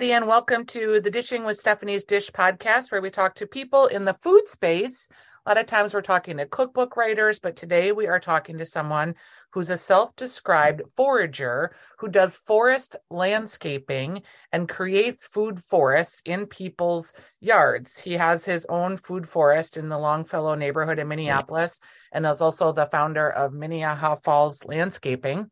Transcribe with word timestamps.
Everybody, 0.00 0.16
and 0.16 0.26
welcome 0.26 0.64
to 0.64 0.98
the 1.02 1.10
Dishing 1.10 1.44
with 1.44 1.58
Stephanie's 1.58 2.06
Dish 2.06 2.30
podcast, 2.30 2.90
where 2.90 3.02
we 3.02 3.10
talk 3.10 3.34
to 3.34 3.46
people 3.46 3.84
in 3.84 4.06
the 4.06 4.16
food 4.22 4.48
space. 4.48 5.10
A 5.44 5.50
lot 5.50 5.58
of 5.58 5.66
times 5.66 5.92
we're 5.92 6.00
talking 6.00 6.38
to 6.38 6.46
cookbook 6.46 6.96
writers, 6.96 7.38
but 7.38 7.54
today 7.54 7.92
we 7.92 8.06
are 8.06 8.18
talking 8.18 8.56
to 8.56 8.64
someone 8.64 9.14
who's 9.50 9.68
a 9.68 9.76
self 9.76 10.16
described 10.16 10.80
forager 10.96 11.76
who 11.98 12.08
does 12.08 12.34
forest 12.46 12.96
landscaping 13.10 14.22
and 14.52 14.70
creates 14.70 15.26
food 15.26 15.62
forests 15.62 16.22
in 16.24 16.46
people's 16.46 17.12
yards. 17.40 17.98
He 17.98 18.14
has 18.14 18.46
his 18.46 18.64
own 18.70 18.96
food 18.96 19.28
forest 19.28 19.76
in 19.76 19.90
the 19.90 19.98
Longfellow 19.98 20.54
neighborhood 20.54 20.98
in 20.98 21.08
Minneapolis 21.08 21.78
and 22.10 22.24
is 22.24 22.40
also 22.40 22.72
the 22.72 22.86
founder 22.86 23.28
of 23.28 23.52
Minnehaha 23.52 24.16
Falls 24.16 24.64
Landscaping. 24.64 25.50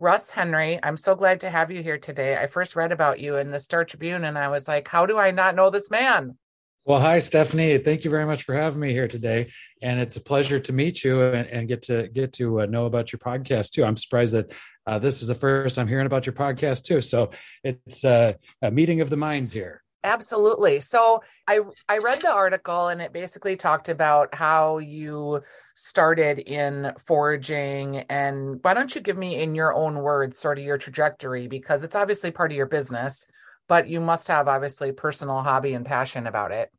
Russ 0.00 0.30
Henry, 0.30 0.80
I'm 0.82 0.96
so 0.96 1.14
glad 1.14 1.40
to 1.40 1.50
have 1.50 1.70
you 1.70 1.82
here 1.82 1.98
today. 1.98 2.34
I 2.38 2.46
first 2.46 2.74
read 2.74 2.90
about 2.90 3.20
you 3.20 3.36
in 3.36 3.50
the 3.50 3.60
Star 3.60 3.84
Tribune 3.84 4.24
and 4.24 4.38
I 4.38 4.48
was 4.48 4.66
like, 4.66 4.88
how 4.88 5.04
do 5.04 5.18
I 5.18 5.30
not 5.30 5.54
know 5.54 5.68
this 5.68 5.90
man? 5.90 6.38
Well, 6.86 6.98
hi, 6.98 7.18
Stephanie. 7.18 7.76
Thank 7.76 8.04
you 8.04 8.10
very 8.10 8.24
much 8.24 8.44
for 8.44 8.54
having 8.54 8.80
me 8.80 8.92
here 8.92 9.08
today. 9.08 9.52
And 9.82 10.00
it's 10.00 10.16
a 10.16 10.22
pleasure 10.22 10.58
to 10.58 10.72
meet 10.72 11.04
you 11.04 11.20
and, 11.22 11.46
and 11.48 11.68
get 11.68 11.82
to 11.82 12.08
get 12.08 12.32
to 12.34 12.62
uh, 12.62 12.66
know 12.66 12.86
about 12.86 13.12
your 13.12 13.18
podcast 13.18 13.72
too. 13.72 13.84
I'm 13.84 13.98
surprised 13.98 14.32
that 14.32 14.50
uh, 14.86 14.98
this 14.98 15.20
is 15.20 15.28
the 15.28 15.34
first 15.34 15.78
I'm 15.78 15.86
hearing 15.86 16.06
about 16.06 16.24
your 16.24 16.32
podcast 16.32 16.84
too. 16.84 17.02
So 17.02 17.32
it's 17.62 18.02
uh, 18.02 18.32
a 18.62 18.70
meeting 18.70 19.02
of 19.02 19.10
the 19.10 19.18
minds 19.18 19.52
here. 19.52 19.82
Absolutely. 20.02 20.80
So 20.80 21.22
I 21.46 21.60
I 21.88 21.98
read 21.98 22.20
the 22.20 22.32
article 22.32 22.88
and 22.88 23.02
it 23.02 23.12
basically 23.12 23.56
talked 23.56 23.88
about 23.88 24.34
how 24.34 24.78
you 24.78 25.42
started 25.74 26.38
in 26.38 26.92
foraging 26.98 27.98
and 28.08 28.58
why 28.62 28.74
don't 28.74 28.94
you 28.94 29.00
give 29.00 29.18
me 29.18 29.42
in 29.42 29.54
your 29.54 29.74
own 29.74 29.96
words 29.98 30.38
sort 30.38 30.58
of 30.58 30.64
your 30.64 30.78
trajectory? 30.78 31.48
Because 31.48 31.84
it's 31.84 31.96
obviously 31.96 32.30
part 32.30 32.50
of 32.50 32.56
your 32.56 32.66
business 32.66 33.26
but 33.70 33.88
you 33.88 34.00
must 34.00 34.26
have 34.26 34.48
obviously 34.48 34.90
personal 34.90 35.42
hobby 35.42 35.74
and 35.74 35.86
passion 35.86 36.26
about 36.26 36.50
it. 36.50 36.70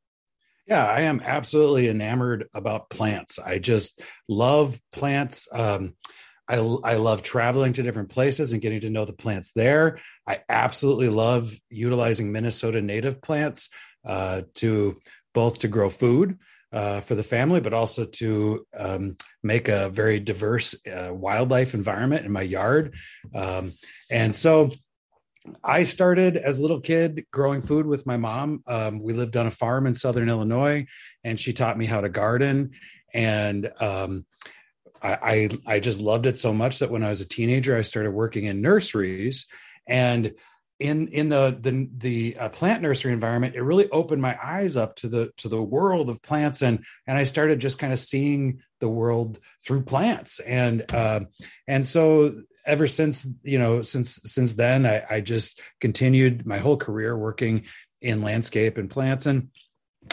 Yeah 0.68 0.86
i 0.86 1.02
am 1.02 1.22
absolutely 1.24 1.88
enamored 1.88 2.50
about 2.54 2.90
plants. 2.90 3.40
I 3.40 3.60
just 3.60 4.02
love 4.28 4.80
plants. 4.92 5.48
Um, 5.52 5.96
I, 6.48 6.58
I 6.58 6.96
love 6.96 7.24
traveling 7.24 7.72
to 7.74 7.84
different 7.84 8.10
places 8.10 8.52
and 8.52 8.62
getting 8.62 8.82
to 8.82 8.90
know 8.90 9.06
the 9.06 9.14
plants 9.14 9.52
there 9.54 10.00
i 10.32 10.40
absolutely 10.50 11.10
love 11.10 11.54
utilizing 11.70 12.32
minnesota 12.32 12.82
native 12.82 13.22
plants 13.22 13.70
uh, 14.06 14.42
to 14.54 14.98
both 15.34 15.60
to 15.60 15.68
grow 15.68 15.90
food 15.90 16.38
uh, 16.74 17.02
for 17.02 17.16
the 17.16 17.24
family, 17.24 17.60
but 17.60 17.74
also 17.74 18.06
to 18.06 18.66
um, 18.78 19.18
make 19.44 19.68
a 19.68 19.90
very 19.90 20.20
diverse 20.20 20.76
uh, 20.88 21.14
wildlife 21.14 21.74
environment 21.74 22.26
in 22.26 22.32
my 22.32 22.42
yard. 22.42 22.96
Um, 23.36 23.74
and 24.10 24.36
so 24.36 24.72
I 25.64 25.84
started 25.84 26.38
as 26.38 26.60
a 26.60 26.62
little 26.62 26.80
kid 26.80 27.26
growing 27.32 27.62
food 27.62 27.86
with 27.86 28.06
my 28.06 28.18
mom. 28.18 28.64
Um, 28.68 29.00
we 29.00 29.14
lived 29.14 29.36
on 29.38 29.48
a 29.48 29.52
farm 29.52 29.88
in 29.88 29.96
Southern 29.96 30.30
Illinois, 30.30 30.86
and 31.24 31.40
she 31.40 31.52
taught 31.52 31.78
me 31.78 31.86
how 31.86 32.02
to 32.02 32.10
garden. 32.10 32.72
And 33.14 33.72
um, 33.80 34.26
I, 35.02 35.50
I, 35.66 35.76
I 35.76 35.80
just 35.80 36.00
loved 36.00 36.26
it 36.26 36.38
so 36.38 36.54
much 36.54 36.80
that 36.80 36.92
when 36.92 37.04
I 37.04 37.10
was 37.10 37.22
a 37.22 37.28
teenager, 37.28 37.76
I 37.76 37.82
started 37.82 38.12
working 38.12 38.46
in 38.46 38.62
nurseries. 38.62 39.48
And 39.92 40.34
in 40.80 41.10
in 41.10 41.30
the 41.30 41.56
the 41.62 41.90
the 41.96 42.38
uh, 42.38 42.50
plant 42.50 42.82
nursery 42.82 43.14
environment 43.14 43.56
it 43.56 43.62
really 43.62 43.88
opened 43.92 44.22
my 44.22 44.36
eyes 44.42 44.76
up 44.76 44.96
to 44.96 45.08
the 45.08 45.32
to 45.38 45.48
the 45.48 45.62
world 45.62 46.10
of 46.10 46.22
plants. 46.24 46.64
And 46.64 46.84
and 47.06 47.18
i 47.18 47.26
started 47.26 47.60
just 47.60 47.78
kind 47.78 47.94
of 47.94 48.00
seeing 48.00 48.62
the 48.80 48.90
world 48.90 49.40
through 49.64 49.84
plants. 49.84 50.40
And 50.40 50.86
uh, 50.90 51.22
and 51.68 51.86
so 51.86 52.34
ever 52.66 52.88
since 52.88 53.28
you 53.44 53.60
know 53.60 53.82
since 53.82 54.20
since 54.24 54.56
then 54.56 54.86
I, 54.86 55.04
I 55.10 55.22
just 55.22 55.60
continued 55.80 56.46
my 56.46 56.58
whole 56.58 56.78
career 56.78 57.18
working 57.18 57.66
in 58.02 58.24
landscape 58.24 58.78
and 58.78 58.90
plants 58.90 59.26
and 59.26 59.50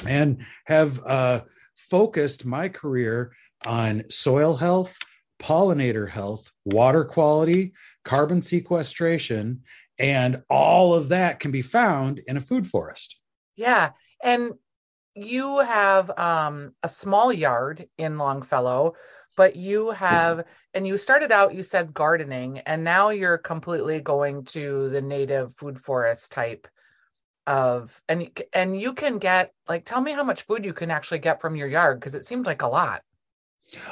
and 0.06 0.44
have 0.66 1.00
uh, 1.06 1.41
focused 1.74 2.44
my 2.44 2.69
career 2.69 3.32
on 3.64 4.04
soil 4.10 4.56
health 4.56 4.98
pollinator 5.41 6.10
health 6.10 6.50
water 6.64 7.04
quality 7.04 7.72
carbon 8.08 8.41
sequestration 8.41 9.60
and 9.98 10.42
all 10.48 10.94
of 10.94 11.10
that 11.10 11.41
can 11.41 11.50
be 11.50 11.60
found 11.60 12.20
in 12.26 12.38
a 12.38 12.41
food 12.41 12.66
forest. 12.66 13.20
Yeah. 13.54 13.91
And 14.24 14.52
you 15.14 15.58
have 15.58 16.10
um, 16.18 16.72
a 16.82 16.88
small 16.88 17.30
yard 17.32 17.86
in 17.98 18.16
Longfellow, 18.16 18.94
but 19.36 19.56
you 19.56 19.91
have, 19.91 20.44
and 20.72 20.86
you 20.86 20.97
started 20.97 21.32
out, 21.32 21.54
you 21.54 21.62
said 21.62 21.92
gardening, 21.92 22.60
and 22.60 22.82
now 22.82 23.10
you're 23.10 23.36
completely 23.36 24.00
going 24.00 24.44
to 24.56 24.88
the 24.88 25.02
native 25.02 25.54
food 25.56 25.78
forest 25.78 26.32
type 26.32 26.66
of, 27.47 28.00
and, 28.08 28.30
and 28.54 28.80
you 28.80 28.94
can 28.94 29.18
get, 29.18 29.52
like, 29.68 29.84
tell 29.84 30.00
me 30.00 30.12
how 30.12 30.24
much 30.24 30.42
food 30.42 30.64
you 30.64 30.72
can 30.72 30.91
actually 30.91 31.18
get 31.18 31.41
from 31.41 31.56
your 31.56 31.68
yard, 31.68 32.00
because 32.00 32.14
it 32.14 32.24
seemed 32.24 32.47
like 32.47 32.62
a 32.62 32.68
lot. 32.68 33.02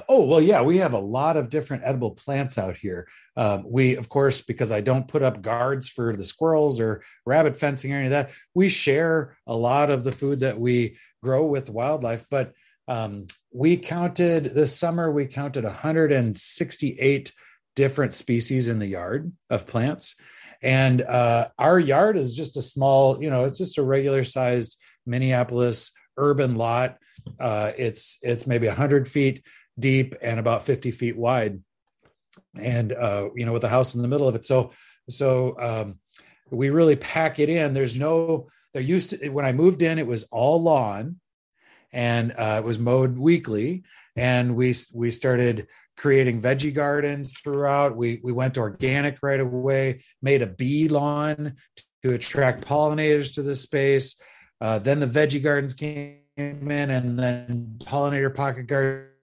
Oh, 0.09 0.25
well, 0.25 0.41
yeah, 0.41 0.63
we 0.63 0.79
have 0.79 0.95
a 0.95 0.99
lot 0.99 1.37
of 1.37 1.51
different 1.51 1.83
edible 1.85 2.13
plants 2.13 2.57
out 2.57 2.77
here. 2.77 3.09
Um, 3.37 3.65
we, 3.69 3.97
of 3.97 4.09
course, 4.09 4.41
because 4.41 4.73
I 4.73 4.81
don't 4.81 5.09
put 5.09 5.23
up 5.23 5.43
guards 5.43 5.89
for 5.89 6.17
the 6.17 6.25
squirrels 6.25 6.81
or 6.81 7.03
rabbit 7.27 7.59
fencing 7.59 7.93
or 7.93 7.97
any 7.97 8.07
of 8.07 8.11
that, 8.13 8.31
we 8.55 8.69
share 8.69 9.37
a 9.47 9.55
lot 9.55 9.91
of 9.91 10.05
the 10.05 10.13
food 10.13 10.41
that 10.41 10.59
we 10.59 10.97
grow 11.23 11.45
with 11.45 11.69
wildlife. 11.69 12.27
But 12.31 12.53
um, 12.89 13.27
we 13.53 13.77
counted 13.77 14.55
this 14.55 14.75
summer, 14.75 15.11
we 15.11 15.27
counted 15.27 15.65
168 15.65 17.33
different 17.75 18.15
species 18.15 18.69
in 18.69 18.79
the 18.79 18.87
yard 18.87 19.33
of 19.51 19.67
plants. 19.67 20.17
And 20.63 21.03
uh, 21.03 21.49
our 21.59 21.79
yard 21.79 22.17
is 22.17 22.35
just 22.35 22.57
a 22.57 22.63
small, 22.63 23.23
you 23.23 23.29
know, 23.29 23.45
it's 23.45 23.59
just 23.59 23.79
a 23.79 23.83
regular 23.83 24.25
sized 24.25 24.79
Minneapolis 25.05 25.93
urban 26.17 26.57
lot. 26.57 26.97
Uh, 27.39 27.73
it's 27.77 28.19
it's 28.23 28.47
maybe 28.47 28.67
100 28.67 29.09
feet 29.09 29.45
deep 29.79 30.15
and 30.23 30.39
about 30.39 30.65
50 30.65 30.91
feet 30.91 31.17
wide. 31.17 31.61
And 32.55 32.93
uh, 32.93 33.29
you 33.35 33.47
know 33.47 33.53
with 33.53 33.65
a 33.65 33.69
house 33.69 33.95
in 33.95 34.03
the 34.03 34.09
middle 34.09 34.29
of 34.29 34.35
it. 34.35 34.45
So 34.45 34.73
so 35.09 35.57
um, 35.59 35.99
we 36.51 36.71
really 36.71 36.97
pack 36.97 37.39
it 37.39 37.49
in. 37.49 37.75
There's 37.75 37.97
no 37.97 38.49
there 38.73 38.83
used 38.83 39.11
to 39.11 39.29
when 39.31 39.47
i 39.47 39.53
moved 39.53 39.81
in 39.81 39.99
it 39.99 40.07
was 40.07 40.25
all 40.25 40.63
lawn 40.63 41.19
and 41.93 42.33
uh, 42.37 42.57
it 42.59 42.65
was 42.65 42.79
mowed 42.79 43.17
weekly. 43.17 43.85
And 44.17 44.55
we 44.55 44.75
we 44.95 45.11
started 45.11 45.67
creating 45.97 46.41
veggie 46.41 46.75
gardens 46.75 47.33
throughout. 47.33 47.97
We 47.97 48.21
we 48.23 48.33
went 48.33 48.59
organic 48.59 49.19
right 49.23 49.41
away 49.41 50.05
made 50.23 50.43
a 50.43 50.47
bee 50.47 50.89
lawn 50.89 51.57
to 52.03 52.15
attract 52.15 52.67
pollinators 52.67 53.35
to 53.35 53.43
the 53.43 53.57
space. 53.57 54.21
Uh, 54.61 54.79
then 54.79 55.01
the 55.01 55.07
veggie 55.07 55.43
gardens 55.43 55.75
came 55.75 56.21
in 56.37 56.91
and 56.91 57.19
then 57.19 57.77
pollinator 57.81 58.35
pocket 58.35 58.67
gardens 58.67 59.16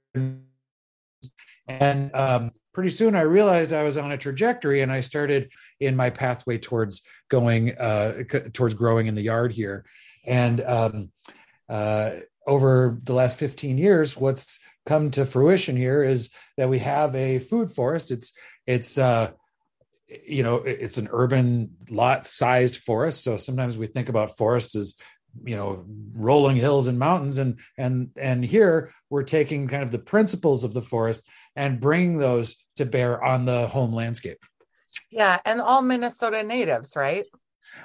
and 1.68 2.12
um, 2.13 2.51
pretty 2.74 2.90
soon 2.90 3.16
I 3.16 3.22
realized 3.22 3.74
I 3.74 3.84
was 3.84 3.97
on 3.97 4.12
a 4.12 4.18
trajectory 4.18 4.81
and 4.81 4.91
I 4.91 5.00
started 5.00 5.51
in 5.79 5.96
my 5.96 6.09
pathway 6.09 6.57
towards 6.57 7.03
going, 7.29 7.78
uh, 7.78 8.24
towards 8.53 8.74
growing 8.74 9.07
in 9.07 9.16
the 9.16 9.22
yard 9.22 9.51
here. 9.51 9.85
And 10.25 10.62
um, 10.62 11.12
uh, 11.69 12.12
over 12.46 13.00
the 13.03 13.13
last 13.13 13.38
15 13.38 13.78
years, 13.78 14.18
what's 14.18 14.59
come 14.85 15.12
to 15.12 15.25
fruition 15.25 15.78
here 15.78 16.03
is 16.03 16.31
that 16.57 16.69
we 16.69 16.80
have 16.80 17.16
a 17.16 17.40
food 17.40 17.72
forest. 17.72 18.12
It's, 18.12 18.34
it's, 18.68 18.97
uh, 18.97 19.31
you 20.25 20.44
know, 20.44 20.57
it's 20.57 20.97
an 20.97 21.09
urban 21.12 21.75
lot 21.90 22.28
sized 22.28 22.78
forest. 22.78 23.24
So 23.24 23.38
sometimes 23.38 23.78
we 23.78 23.88
think 23.88 24.09
about 24.09 24.38
forests 24.38 24.75
as 24.75 24.95
you 25.44 25.56
know 25.56 25.85
rolling 26.13 26.56
hills 26.56 26.88
and 26.88 27.00
mountains. 27.00 27.38
And 27.38 27.59
and 27.77 28.09
and 28.15 28.44
here 28.44 28.91
we're 29.09 29.24
taking 29.24 29.68
kind 29.68 29.83
of 29.83 29.91
the 29.91 30.00
principles 30.00 30.63
of 30.63 30.74
the 30.74 30.81
forest 30.81 31.27
and 31.56 31.80
bringing 31.80 32.18
those 32.18 32.63
to 32.77 32.85
bear 32.85 33.24
on 33.24 33.45
the 33.45 33.68
home 33.68 33.94
landscape. 33.94 34.39
Yeah 35.09 35.39
and 35.45 35.62
all 35.62 35.81
minnesota 35.81 36.44
natives 36.44 36.95
right? 36.95 37.25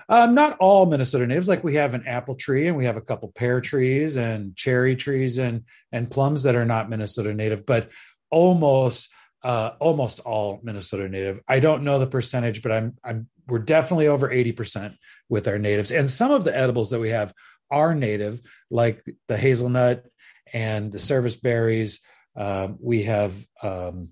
Um, 0.08 0.34
not 0.34 0.56
all 0.58 0.86
minnesota 0.86 1.26
natives. 1.26 1.48
Like 1.48 1.64
we 1.64 1.76
have 1.76 1.94
an 1.94 2.06
apple 2.06 2.34
tree 2.34 2.68
and 2.68 2.76
we 2.76 2.84
have 2.84 2.96
a 2.96 3.02
couple 3.02 3.32
pear 3.34 3.60
trees 3.60 4.16
and 4.16 4.54
cherry 4.56 4.96
trees 4.96 5.38
and 5.38 5.64
and 5.92 6.10
plums 6.10 6.42
that 6.42 6.56
are 6.56 6.66
not 6.66 6.90
minnesota 6.90 7.32
native 7.32 7.64
but 7.64 7.90
almost 8.30 9.10
uh, 9.44 9.70
almost 9.78 10.20
all 10.20 10.60
minnesota 10.62 11.08
native. 11.08 11.40
I 11.46 11.60
don't 11.60 11.84
know 11.84 11.98
the 11.98 12.06
percentage 12.06 12.62
but 12.62 12.72
i'm 12.72 12.96
i'm 13.04 13.28
we're 13.48 13.58
definitely 13.58 14.08
over 14.08 14.28
80% 14.28 14.96
with 15.28 15.48
our 15.48 15.58
natives. 15.58 15.90
And 15.90 16.08
some 16.10 16.30
of 16.30 16.44
the 16.44 16.56
edibles 16.56 16.90
that 16.90 17.00
we 17.00 17.10
have 17.10 17.32
are 17.70 17.94
native, 17.94 18.40
like 18.70 19.04
the 19.26 19.36
hazelnut 19.36 20.06
and 20.52 20.92
the 20.92 20.98
service 20.98 21.36
berries. 21.36 22.00
Um, 22.36 22.78
we 22.80 23.04
have 23.04 23.34
um, 23.62 24.10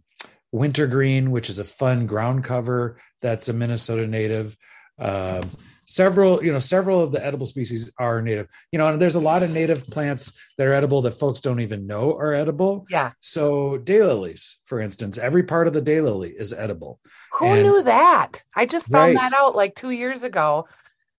wintergreen, 0.53 1.31
which 1.31 1.50
is 1.50 1.59
a 1.59 1.65
fun 1.65 2.06
ground 2.06 2.44
cover 2.44 2.99
that's 3.23 3.49
a 3.49 3.53
Minnesota 3.53 4.06
native. 4.06 4.56
Um, 4.99 5.50
several, 5.87 6.44
you 6.44 6.53
know, 6.53 6.59
several 6.59 7.00
of 7.00 7.12
the 7.12 7.25
edible 7.25 7.47
species 7.47 7.91
are 7.99 8.21
native. 8.21 8.49
You 8.71 8.79
know, 8.79 8.88
and 8.88 9.00
there's 9.00 9.15
a 9.15 9.21
lot 9.21 9.43
of 9.43 9.50
native 9.50 9.87
plants 9.87 10.33
that 10.59 10.67
are 10.67 10.73
edible 10.75 11.00
that 11.03 11.12
folks 11.12 11.41
don't 11.41 11.61
even 11.61 11.87
know 11.87 12.15
are 12.17 12.35
edible. 12.35 12.87
Yeah. 12.91 13.12
So 13.21 13.79
daylilies, 13.79 14.56
for 14.65 14.81
instance, 14.81 15.17
every 15.17 15.44
part 15.44 15.67
of 15.67 15.73
the 15.73 15.83
daylily 15.83 16.35
is 16.37 16.53
edible. 16.53 17.00
Who 17.38 17.47
and, 17.47 17.62
knew 17.62 17.83
that? 17.83 18.43
I 18.55 18.67
just 18.67 18.91
found 18.91 19.17
right. 19.17 19.31
that 19.31 19.38
out 19.38 19.56
like 19.56 19.75
two 19.75 19.91
years 19.91 20.23
ago. 20.23 20.67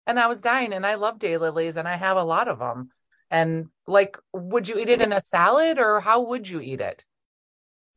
and 0.08 0.20
I 0.20 0.28
was 0.28 0.42
dying. 0.42 0.74
And 0.74 0.86
I 0.86 0.96
love 0.96 1.20
daylilies, 1.20 1.76
and 1.76 1.88
I 1.88 1.96
have 1.96 2.18
a 2.18 2.24
lot 2.24 2.48
of 2.48 2.58
them. 2.60 2.90
And 3.30 3.68
like, 3.86 4.18
would 4.34 4.68
you 4.68 4.80
eat 4.80 4.90
it 4.90 5.02
in 5.02 5.12
a 5.12 5.22
salad, 5.22 5.78
or 5.78 6.00
how 6.00 6.22
would 6.22 6.48
you 6.48 6.62
eat 6.62 6.82
it? 6.82 7.04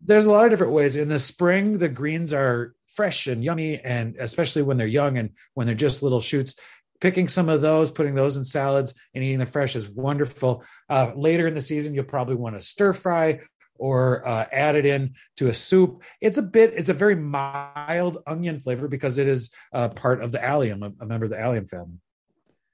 There's 0.02 0.26
a 0.26 0.30
lot 0.30 0.44
of 0.44 0.50
different 0.50 0.72
ways. 0.72 0.96
In 0.96 1.08
the 1.08 1.18
spring, 1.18 1.78
the 1.78 1.88
greens 1.88 2.32
are 2.32 2.74
fresh 2.94 3.26
and 3.26 3.44
yummy, 3.44 3.80
and 3.80 4.16
especially 4.18 4.62
when 4.62 4.76
they're 4.76 4.86
young 4.86 5.18
and 5.18 5.30
when 5.54 5.66
they're 5.66 5.76
just 5.76 6.02
little 6.02 6.20
shoots. 6.20 6.54
Picking 7.00 7.28
some 7.28 7.48
of 7.48 7.62
those, 7.62 7.90
putting 7.90 8.14
those 8.14 8.36
in 8.36 8.44
salads, 8.44 8.92
and 9.14 9.24
eating 9.24 9.38
them 9.38 9.46
fresh 9.48 9.74
is 9.74 9.88
wonderful. 9.88 10.62
Uh, 10.88 11.12
later 11.14 11.46
in 11.46 11.54
the 11.54 11.60
season, 11.60 11.94
you'll 11.94 12.04
probably 12.04 12.34
want 12.34 12.56
to 12.56 12.60
stir 12.60 12.92
fry 12.92 13.40
or 13.80 14.26
uh, 14.28 14.44
add 14.52 14.76
it 14.76 14.84
in 14.84 15.14
to 15.38 15.48
a 15.48 15.54
soup. 15.54 16.02
It's 16.20 16.36
a 16.36 16.42
bit, 16.42 16.74
it's 16.76 16.90
a 16.90 16.94
very 16.94 17.16
mild 17.16 18.18
onion 18.26 18.58
flavor 18.58 18.86
because 18.86 19.16
it 19.18 19.26
is 19.26 19.50
uh, 19.72 19.88
part 19.88 20.22
of 20.22 20.30
the 20.30 20.44
allium, 20.44 20.82
a, 20.82 20.92
a, 21.00 21.06
member 21.06 21.24
of 21.24 21.30
the 21.30 21.40
allium 21.40 21.66
family. 21.66 21.98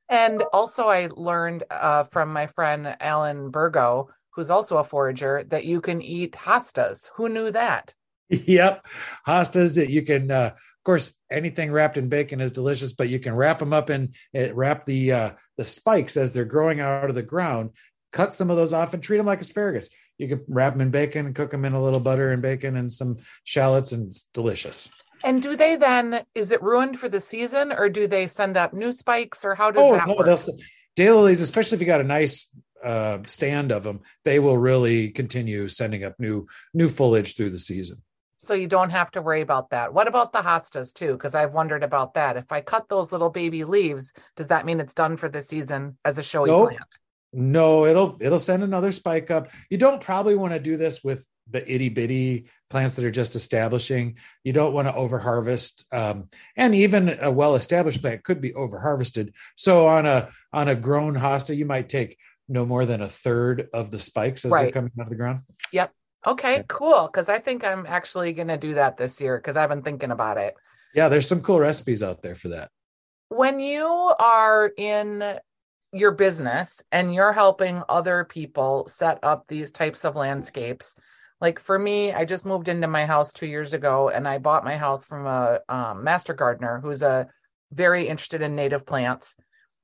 And 0.08 0.42
also, 0.52 0.86
I 0.88 1.08
learned 1.16 1.64
uh, 1.70 2.04
from 2.04 2.32
my 2.32 2.48
friend 2.48 2.96
Alan 3.00 3.50
Burgo, 3.50 4.10
who's 4.30 4.50
also 4.50 4.78
a 4.78 4.84
forager, 4.84 5.44
that 5.48 5.64
you 5.64 5.80
can 5.80 6.02
eat 6.02 6.32
hostas. 6.32 7.08
Who 7.14 7.28
knew 7.28 7.50
that? 7.52 7.94
Yep, 8.46 8.86
hostas. 9.26 9.88
You 9.88 10.02
can, 10.02 10.30
uh, 10.30 10.50
of 10.54 10.84
course, 10.84 11.14
anything 11.30 11.70
wrapped 11.70 11.96
in 11.96 12.08
bacon 12.08 12.40
is 12.40 12.52
delicious, 12.52 12.92
but 12.92 13.08
you 13.08 13.20
can 13.20 13.34
wrap 13.34 13.60
them 13.60 13.72
up 13.72 13.88
in 13.88 14.14
uh, 14.36 14.52
wrap 14.52 14.84
the 14.84 15.12
uh, 15.12 15.30
the 15.56 15.64
spikes 15.64 16.16
as 16.16 16.32
they're 16.32 16.44
growing 16.44 16.80
out 16.80 17.08
of 17.08 17.14
the 17.14 17.22
ground. 17.22 17.70
Cut 18.12 18.32
some 18.32 18.50
of 18.50 18.56
those 18.56 18.72
off 18.72 18.94
and 18.94 19.02
treat 19.02 19.18
them 19.18 19.26
like 19.26 19.40
asparagus 19.40 19.90
you 20.18 20.28
can 20.28 20.42
wrap 20.48 20.72
them 20.72 20.82
in 20.82 20.90
bacon, 20.90 21.26
and 21.26 21.34
cook 21.34 21.50
them 21.50 21.64
in 21.64 21.72
a 21.72 21.82
little 21.82 22.00
butter 22.00 22.32
and 22.32 22.42
bacon 22.42 22.76
and 22.76 22.90
some 22.90 23.18
shallots, 23.44 23.92
and 23.92 24.08
it's 24.08 24.24
delicious. 24.34 24.90
And 25.24 25.42
do 25.42 25.56
they 25.56 25.76
then? 25.76 26.24
Is 26.34 26.52
it 26.52 26.62
ruined 26.62 26.98
for 26.98 27.08
the 27.08 27.20
season, 27.20 27.72
or 27.72 27.88
do 27.88 28.06
they 28.06 28.28
send 28.28 28.56
up 28.56 28.72
new 28.72 28.92
spikes, 28.92 29.44
or 29.44 29.54
how 29.54 29.70
does 29.70 29.82
oh, 29.84 29.92
that 29.94 30.06
no, 30.06 30.14
work? 30.14 30.40
Daylilies, 30.96 31.42
especially 31.42 31.76
if 31.76 31.82
you 31.82 31.86
got 31.86 32.00
a 32.00 32.04
nice 32.04 32.54
uh, 32.82 33.18
stand 33.26 33.70
of 33.70 33.82
them, 33.82 34.00
they 34.24 34.38
will 34.38 34.56
really 34.56 35.10
continue 35.10 35.68
sending 35.68 36.04
up 36.04 36.14
new 36.18 36.46
new 36.72 36.88
foliage 36.88 37.36
through 37.36 37.50
the 37.50 37.58
season. 37.58 38.02
So 38.38 38.54
you 38.54 38.66
don't 38.66 38.90
have 38.90 39.10
to 39.12 39.22
worry 39.22 39.40
about 39.40 39.70
that. 39.70 39.94
What 39.94 40.08
about 40.08 40.32
the 40.32 40.42
hostas 40.42 40.92
too? 40.92 41.12
Because 41.12 41.34
I've 41.34 41.54
wondered 41.54 41.82
about 41.82 42.14
that. 42.14 42.36
If 42.36 42.52
I 42.52 42.60
cut 42.60 42.88
those 42.88 43.12
little 43.12 43.30
baby 43.30 43.64
leaves, 43.64 44.12
does 44.36 44.48
that 44.48 44.66
mean 44.66 44.80
it's 44.80 44.94
done 44.94 45.16
for 45.16 45.28
the 45.28 45.40
season 45.40 45.96
as 46.04 46.18
a 46.18 46.22
showy 46.22 46.50
nope. 46.50 46.68
plant? 46.68 46.98
No, 47.32 47.86
it'll 47.86 48.16
it'll 48.20 48.38
send 48.38 48.62
another 48.62 48.92
spike 48.92 49.30
up. 49.30 49.50
You 49.70 49.78
don't 49.78 50.00
probably 50.00 50.36
want 50.36 50.52
to 50.52 50.58
do 50.58 50.76
this 50.76 51.02
with 51.02 51.26
the 51.50 51.70
itty 51.70 51.88
bitty 51.88 52.48
plants 52.70 52.96
that 52.96 53.04
are 53.04 53.10
just 53.10 53.36
establishing. 53.36 54.16
You 54.42 54.52
don't 54.52 54.72
want 54.72 54.88
to 54.88 54.94
over 54.94 55.18
harvest, 55.18 55.86
um, 55.92 56.28
and 56.56 56.74
even 56.74 57.18
a 57.20 57.30
well 57.30 57.54
established 57.54 58.00
plant 58.00 58.24
could 58.24 58.40
be 58.40 58.54
over 58.54 58.80
harvested. 58.80 59.34
So 59.54 59.86
on 59.86 60.06
a 60.06 60.30
on 60.52 60.68
a 60.68 60.74
grown 60.74 61.14
hosta, 61.14 61.56
you 61.56 61.66
might 61.66 61.88
take 61.88 62.16
no 62.48 62.64
more 62.64 62.86
than 62.86 63.02
a 63.02 63.08
third 63.08 63.68
of 63.72 63.90
the 63.90 63.98
spikes 63.98 64.44
as 64.44 64.52
right. 64.52 64.62
they're 64.62 64.72
coming 64.72 64.92
out 64.98 65.06
of 65.06 65.10
the 65.10 65.16
ground. 65.16 65.40
Yep. 65.72 65.92
Okay, 66.26 66.64
cool. 66.68 67.08
Because 67.10 67.28
I 67.28 67.38
think 67.38 67.64
I'm 67.64 67.86
actually 67.86 68.32
going 68.32 68.48
to 68.48 68.56
do 68.56 68.74
that 68.74 68.96
this 68.96 69.20
year 69.20 69.38
because 69.38 69.56
I've 69.56 69.68
been 69.68 69.82
thinking 69.82 70.10
about 70.10 70.38
it. 70.38 70.54
Yeah, 70.94 71.08
there's 71.08 71.28
some 71.28 71.42
cool 71.42 71.60
recipes 71.60 72.02
out 72.02 72.22
there 72.22 72.34
for 72.34 72.48
that. 72.48 72.70
When 73.28 73.60
you 73.60 73.86
are 73.86 74.70
in 74.76 75.38
your 75.92 76.12
business 76.12 76.82
and 76.92 77.14
you're 77.14 77.32
helping 77.32 77.82
other 77.88 78.24
people 78.24 78.86
set 78.88 79.18
up 79.22 79.44
these 79.48 79.70
types 79.70 80.04
of 80.04 80.16
landscapes 80.16 80.94
like 81.40 81.58
for 81.58 81.78
me 81.78 82.12
i 82.12 82.24
just 82.24 82.44
moved 82.44 82.68
into 82.68 82.86
my 82.86 83.06
house 83.06 83.32
two 83.32 83.46
years 83.46 83.72
ago 83.72 84.08
and 84.08 84.26
i 84.26 84.38
bought 84.38 84.64
my 84.64 84.76
house 84.76 85.04
from 85.04 85.26
a 85.26 85.60
um, 85.68 86.02
master 86.02 86.34
gardener 86.34 86.80
who's 86.82 87.02
a 87.02 87.28
very 87.72 88.08
interested 88.08 88.42
in 88.42 88.56
native 88.56 88.84
plants 88.84 89.36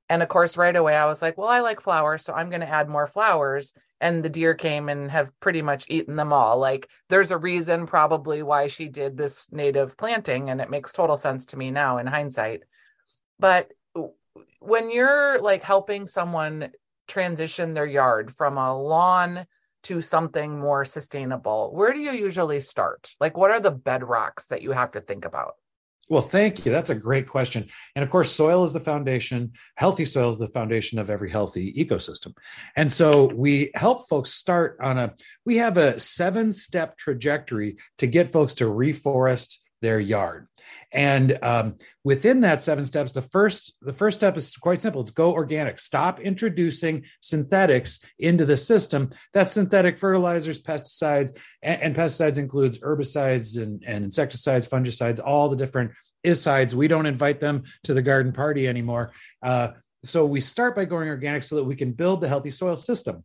and 0.08 0.22
of 0.22 0.28
course 0.28 0.56
right 0.56 0.76
away 0.76 0.94
i 0.94 1.06
was 1.06 1.22
like 1.22 1.38
well 1.38 1.48
i 1.48 1.60
like 1.60 1.80
flowers 1.80 2.24
so 2.24 2.32
i'm 2.32 2.50
going 2.50 2.60
to 2.60 2.68
add 2.68 2.88
more 2.88 3.06
flowers 3.06 3.72
and 4.02 4.22
the 4.22 4.28
deer 4.28 4.54
came 4.54 4.90
and 4.90 5.10
have 5.10 5.38
pretty 5.40 5.62
much 5.62 5.86
eaten 5.88 6.16
them 6.16 6.32
all 6.32 6.58
like 6.58 6.88
there's 7.08 7.30
a 7.30 7.38
reason 7.38 7.86
probably 7.86 8.42
why 8.42 8.66
she 8.66 8.88
did 8.88 9.16
this 9.16 9.46
native 9.50 9.96
planting 9.96 10.50
and 10.50 10.60
it 10.60 10.68
makes 10.68 10.92
total 10.92 11.16
sense 11.16 11.46
to 11.46 11.56
me 11.56 11.70
now 11.70 11.96
in 11.96 12.06
hindsight 12.06 12.64
but 13.38 13.72
when 14.60 14.90
you're 14.90 15.40
like 15.40 15.62
helping 15.62 16.06
someone 16.06 16.70
transition 17.08 17.74
their 17.74 17.86
yard 17.86 18.34
from 18.34 18.56
a 18.56 18.76
lawn 18.80 19.46
to 19.84 20.00
something 20.00 20.60
more 20.60 20.84
sustainable, 20.84 21.72
where 21.74 21.92
do 21.92 22.00
you 22.00 22.12
usually 22.12 22.60
start? 22.60 23.14
Like, 23.20 23.36
what 23.36 23.50
are 23.50 23.60
the 23.60 23.72
bedrocks 23.72 24.46
that 24.48 24.62
you 24.62 24.70
have 24.70 24.92
to 24.92 25.00
think 25.00 25.24
about? 25.24 25.54
Well, 26.12 26.20
thank 26.20 26.66
you. 26.66 26.70
That's 26.70 26.90
a 26.90 26.94
great 26.94 27.26
question. 27.26 27.68
And 27.96 28.02
of 28.02 28.10
course, 28.10 28.30
soil 28.30 28.64
is 28.64 28.74
the 28.74 28.80
foundation. 28.80 29.52
Healthy 29.76 30.04
soil 30.04 30.28
is 30.28 30.38
the 30.38 30.48
foundation 30.48 30.98
of 30.98 31.08
every 31.08 31.30
healthy 31.30 31.72
ecosystem. 31.72 32.34
And 32.76 32.92
so 32.92 33.32
we 33.32 33.70
help 33.74 34.10
folks 34.10 34.30
start 34.30 34.76
on 34.82 34.98
a, 34.98 35.14
we 35.46 35.56
have 35.56 35.78
a 35.78 35.98
seven 35.98 36.52
step 36.52 36.98
trajectory 36.98 37.78
to 37.96 38.06
get 38.06 38.28
folks 38.28 38.52
to 38.56 38.64
reforest 38.64 39.60
their 39.82 40.00
yard. 40.00 40.48
And 40.90 41.38
um, 41.42 41.76
within 42.04 42.40
that 42.40 42.62
seven 42.62 42.84
steps, 42.84 43.12
the 43.12 43.22
first 43.22 43.74
the 43.80 43.92
first 43.92 44.18
step 44.18 44.36
is 44.36 44.56
quite 44.56 44.80
simple. 44.80 45.02
It's 45.02 45.10
go 45.10 45.32
organic. 45.32 45.78
Stop 45.78 46.20
introducing 46.20 47.04
synthetics 47.20 48.00
into 48.18 48.46
the 48.46 48.56
system. 48.56 49.10
That's 49.34 49.52
synthetic 49.52 49.98
fertilizers, 49.98 50.62
pesticides, 50.62 51.32
and, 51.62 51.82
and 51.82 51.96
pesticides 51.96 52.38
includes 52.38 52.78
herbicides 52.78 53.60
and, 53.60 53.82
and 53.86 54.04
insecticides, 54.04 54.68
fungicides, 54.68 55.20
all 55.22 55.48
the 55.48 55.56
different 55.56 55.92
isides. 56.24 56.74
We 56.74 56.88
don't 56.88 57.06
invite 57.06 57.40
them 57.40 57.64
to 57.84 57.94
the 57.94 58.02
garden 58.02 58.32
party 58.32 58.68
anymore. 58.68 59.12
Uh, 59.42 59.72
so 60.04 60.26
we 60.26 60.40
start 60.40 60.74
by 60.74 60.84
going 60.84 61.08
organic 61.08 61.42
so 61.42 61.56
that 61.56 61.64
we 61.64 61.76
can 61.76 61.92
build 61.92 62.20
the 62.20 62.28
healthy 62.28 62.50
soil 62.50 62.76
system. 62.76 63.24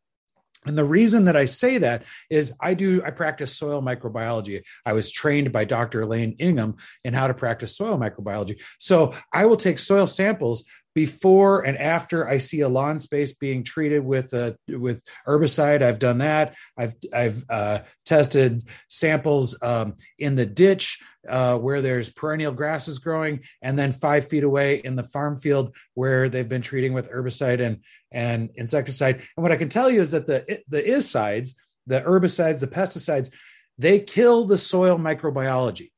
And 0.66 0.78
the 0.78 0.86
reason 0.86 1.26
that 1.26 1.38
I 1.38 1.46
say 1.46 1.78
that 1.78 2.04
is 2.30 2.54
I 2.60 2.74
do, 2.74 3.02
I 3.06 3.12
practice 3.12 3.56
soil 3.56 3.82
microbiology. 3.82 4.64
I 4.86 4.94
was 4.94 5.12
trained 5.12 5.52
by 5.52 5.66
Dr. 5.66 6.02
Elaine 6.02 6.36
Ingham 6.40 6.78
in 7.04 7.14
how 7.14 7.28
to 7.28 7.34
practice 7.34 7.78
soil 7.78 7.98
microbiology. 7.98 8.60
So 8.80 9.14
I 9.34 9.46
will 9.46 9.58
take 9.58 9.80
soil 9.80 10.08
samples 10.08 10.64
before 10.98 11.62
and 11.62 11.78
after 11.78 12.28
I 12.28 12.40
see 12.40 12.62
a 12.62 12.68
lawn 12.68 12.98
space 12.98 13.32
being 13.32 13.64
treated 13.64 14.04
with 14.04 14.34
a, 14.34 14.58
with 14.68 15.04
herbicide. 15.28 15.84
I've 15.84 16.00
done 16.00 16.18
that. 16.18 16.56
I've 16.76 16.96
I've 17.14 17.44
uh, 17.52 17.80
tested 18.04 18.64
samples 18.88 19.56
um, 19.62 19.98
in 20.18 20.34
the 20.34 20.48
ditch 20.48 21.00
uh, 21.30 21.60
where 21.60 21.84
there's 21.84 22.10
perennial 22.10 22.52
grasses 22.52 22.98
growing, 22.98 23.42
and 23.62 23.78
then 23.78 23.92
five 23.92 24.28
feet 24.28 24.44
away 24.44 24.78
in 24.78 24.96
the 24.96 25.04
farm 25.04 25.38
field 25.38 25.76
where 25.94 26.30
they've 26.30 26.50
been 26.50 26.64
treating 26.64 26.94
with 26.94 27.12
herbicide 27.12 27.62
and 27.64 27.84
and 28.12 28.50
insecticide. 28.56 29.18
And 29.38 29.44
what 29.44 29.52
I 29.52 29.58
can 29.58 29.70
tell 29.70 29.92
you 29.92 30.02
is 30.02 30.10
that 30.10 30.26
the 30.26 30.62
the 30.68 30.82
isides, 30.82 31.54
the 31.86 32.02
herbicides, 32.02 32.60
the 32.60 32.66
pesticides, 32.66 33.30
they 33.78 34.00
kill 34.00 34.46
the 34.46 34.58
soil 34.58 34.98
microbiology. 34.98 35.92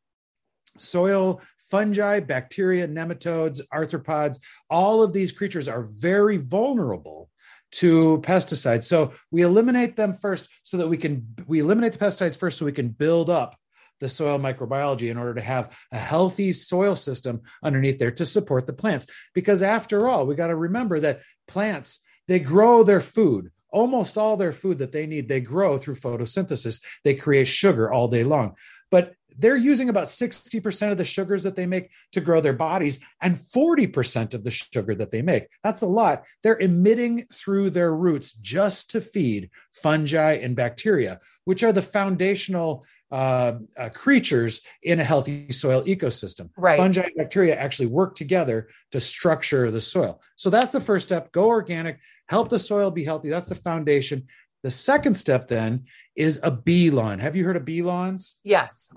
Soil 0.77 1.41
fungi, 1.69 2.19
bacteria, 2.19 2.87
nematodes, 2.87 3.61
arthropods, 3.73 4.39
all 4.69 5.01
of 5.01 5.13
these 5.13 5.31
creatures 5.31 5.67
are 5.67 5.83
very 5.83 6.37
vulnerable 6.37 7.29
to 7.71 8.19
pesticides. 8.23 8.85
So 8.85 9.13
we 9.31 9.43
eliminate 9.43 9.95
them 9.95 10.13
first 10.13 10.49
so 10.63 10.77
that 10.77 10.87
we 10.87 10.97
can 10.97 11.27
we 11.47 11.59
eliminate 11.59 11.93
the 11.93 11.99
pesticides 11.99 12.37
first 12.37 12.57
so 12.57 12.65
we 12.65 12.71
can 12.71 12.89
build 12.89 13.29
up 13.29 13.55
the 13.99 14.09
soil 14.09 14.39
microbiology 14.39 15.11
in 15.11 15.17
order 15.17 15.33
to 15.33 15.41
have 15.41 15.77
a 15.91 15.97
healthy 15.97 16.53
soil 16.53 16.95
system 16.95 17.41
underneath 17.63 17.99
there 17.99 18.11
to 18.11 18.25
support 18.25 18.65
the 18.65 18.73
plants. 18.73 19.05
Because 19.33 19.61
after 19.61 20.07
all, 20.07 20.25
we 20.25 20.35
got 20.35 20.47
to 20.47 20.55
remember 20.55 20.99
that 21.01 21.21
plants, 21.47 21.99
they 22.27 22.39
grow 22.39 22.83
their 22.83 23.01
food. 23.01 23.51
Almost 23.71 24.17
all 24.17 24.35
their 24.35 24.53
food 24.53 24.79
that 24.79 24.91
they 24.91 25.05
need, 25.05 25.27
they 25.27 25.41
grow 25.41 25.77
through 25.77 25.95
photosynthesis. 25.95 26.81
They 27.03 27.13
create 27.13 27.47
sugar 27.47 27.91
all 27.91 28.07
day 28.07 28.23
long. 28.23 28.55
But 28.89 29.13
they're 29.39 29.55
using 29.55 29.87
about 29.87 30.07
60% 30.07 30.91
of 30.91 30.97
the 30.97 31.05
sugars 31.05 31.43
that 31.43 31.55
they 31.55 31.65
make 31.65 31.89
to 32.11 32.21
grow 32.21 32.41
their 32.41 32.53
bodies 32.53 32.99
and 33.21 33.35
40% 33.35 34.33
of 34.33 34.43
the 34.43 34.51
sugar 34.51 34.93
that 34.95 35.11
they 35.11 35.21
make. 35.21 35.47
That's 35.63 35.81
a 35.81 35.87
lot. 35.87 36.23
They're 36.43 36.59
emitting 36.59 37.25
through 37.33 37.69
their 37.69 37.95
roots 37.95 38.33
just 38.33 38.91
to 38.91 39.01
feed 39.01 39.49
fungi 39.71 40.33
and 40.33 40.55
bacteria, 40.55 41.21
which 41.45 41.63
are 41.63 41.71
the 41.71 41.81
foundational 41.81 42.85
uh, 43.11 43.53
uh, 43.77 43.89
creatures 43.89 44.61
in 44.83 44.99
a 44.99 45.03
healthy 45.03 45.49
soil 45.51 45.83
ecosystem. 45.85 46.49
Right. 46.57 46.77
Fungi 46.77 47.03
and 47.03 47.15
bacteria 47.15 47.55
actually 47.55 47.87
work 47.87 48.15
together 48.15 48.67
to 48.91 48.99
structure 48.99 49.71
the 49.71 49.81
soil. 49.81 50.21
So 50.35 50.49
that's 50.49 50.71
the 50.71 50.81
first 50.81 51.07
step. 51.07 51.31
Go 51.31 51.47
organic, 51.47 51.99
help 52.27 52.49
the 52.49 52.59
soil 52.59 52.91
be 52.91 53.05
healthy. 53.05 53.29
That's 53.29 53.47
the 53.47 53.55
foundation. 53.55 54.27
The 54.63 54.71
second 54.71 55.13
step 55.13 55.47
then 55.47 55.85
is 56.15 56.39
a 56.43 56.51
bee 56.51 56.91
lawn. 56.91 57.19
Have 57.19 57.37
you 57.37 57.45
heard 57.45 57.55
of 57.55 57.63
bee 57.63 57.81
lawns? 57.81 58.35
Yes. 58.43 58.91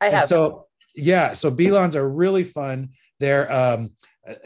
I 0.00 0.10
have. 0.10 0.22
And 0.22 0.28
so 0.28 0.66
yeah, 0.94 1.34
so 1.34 1.50
bee 1.50 1.70
lawns 1.70 1.96
are 1.96 2.08
really 2.08 2.44
fun. 2.44 2.90
They're 3.20 3.50
um, 3.52 3.90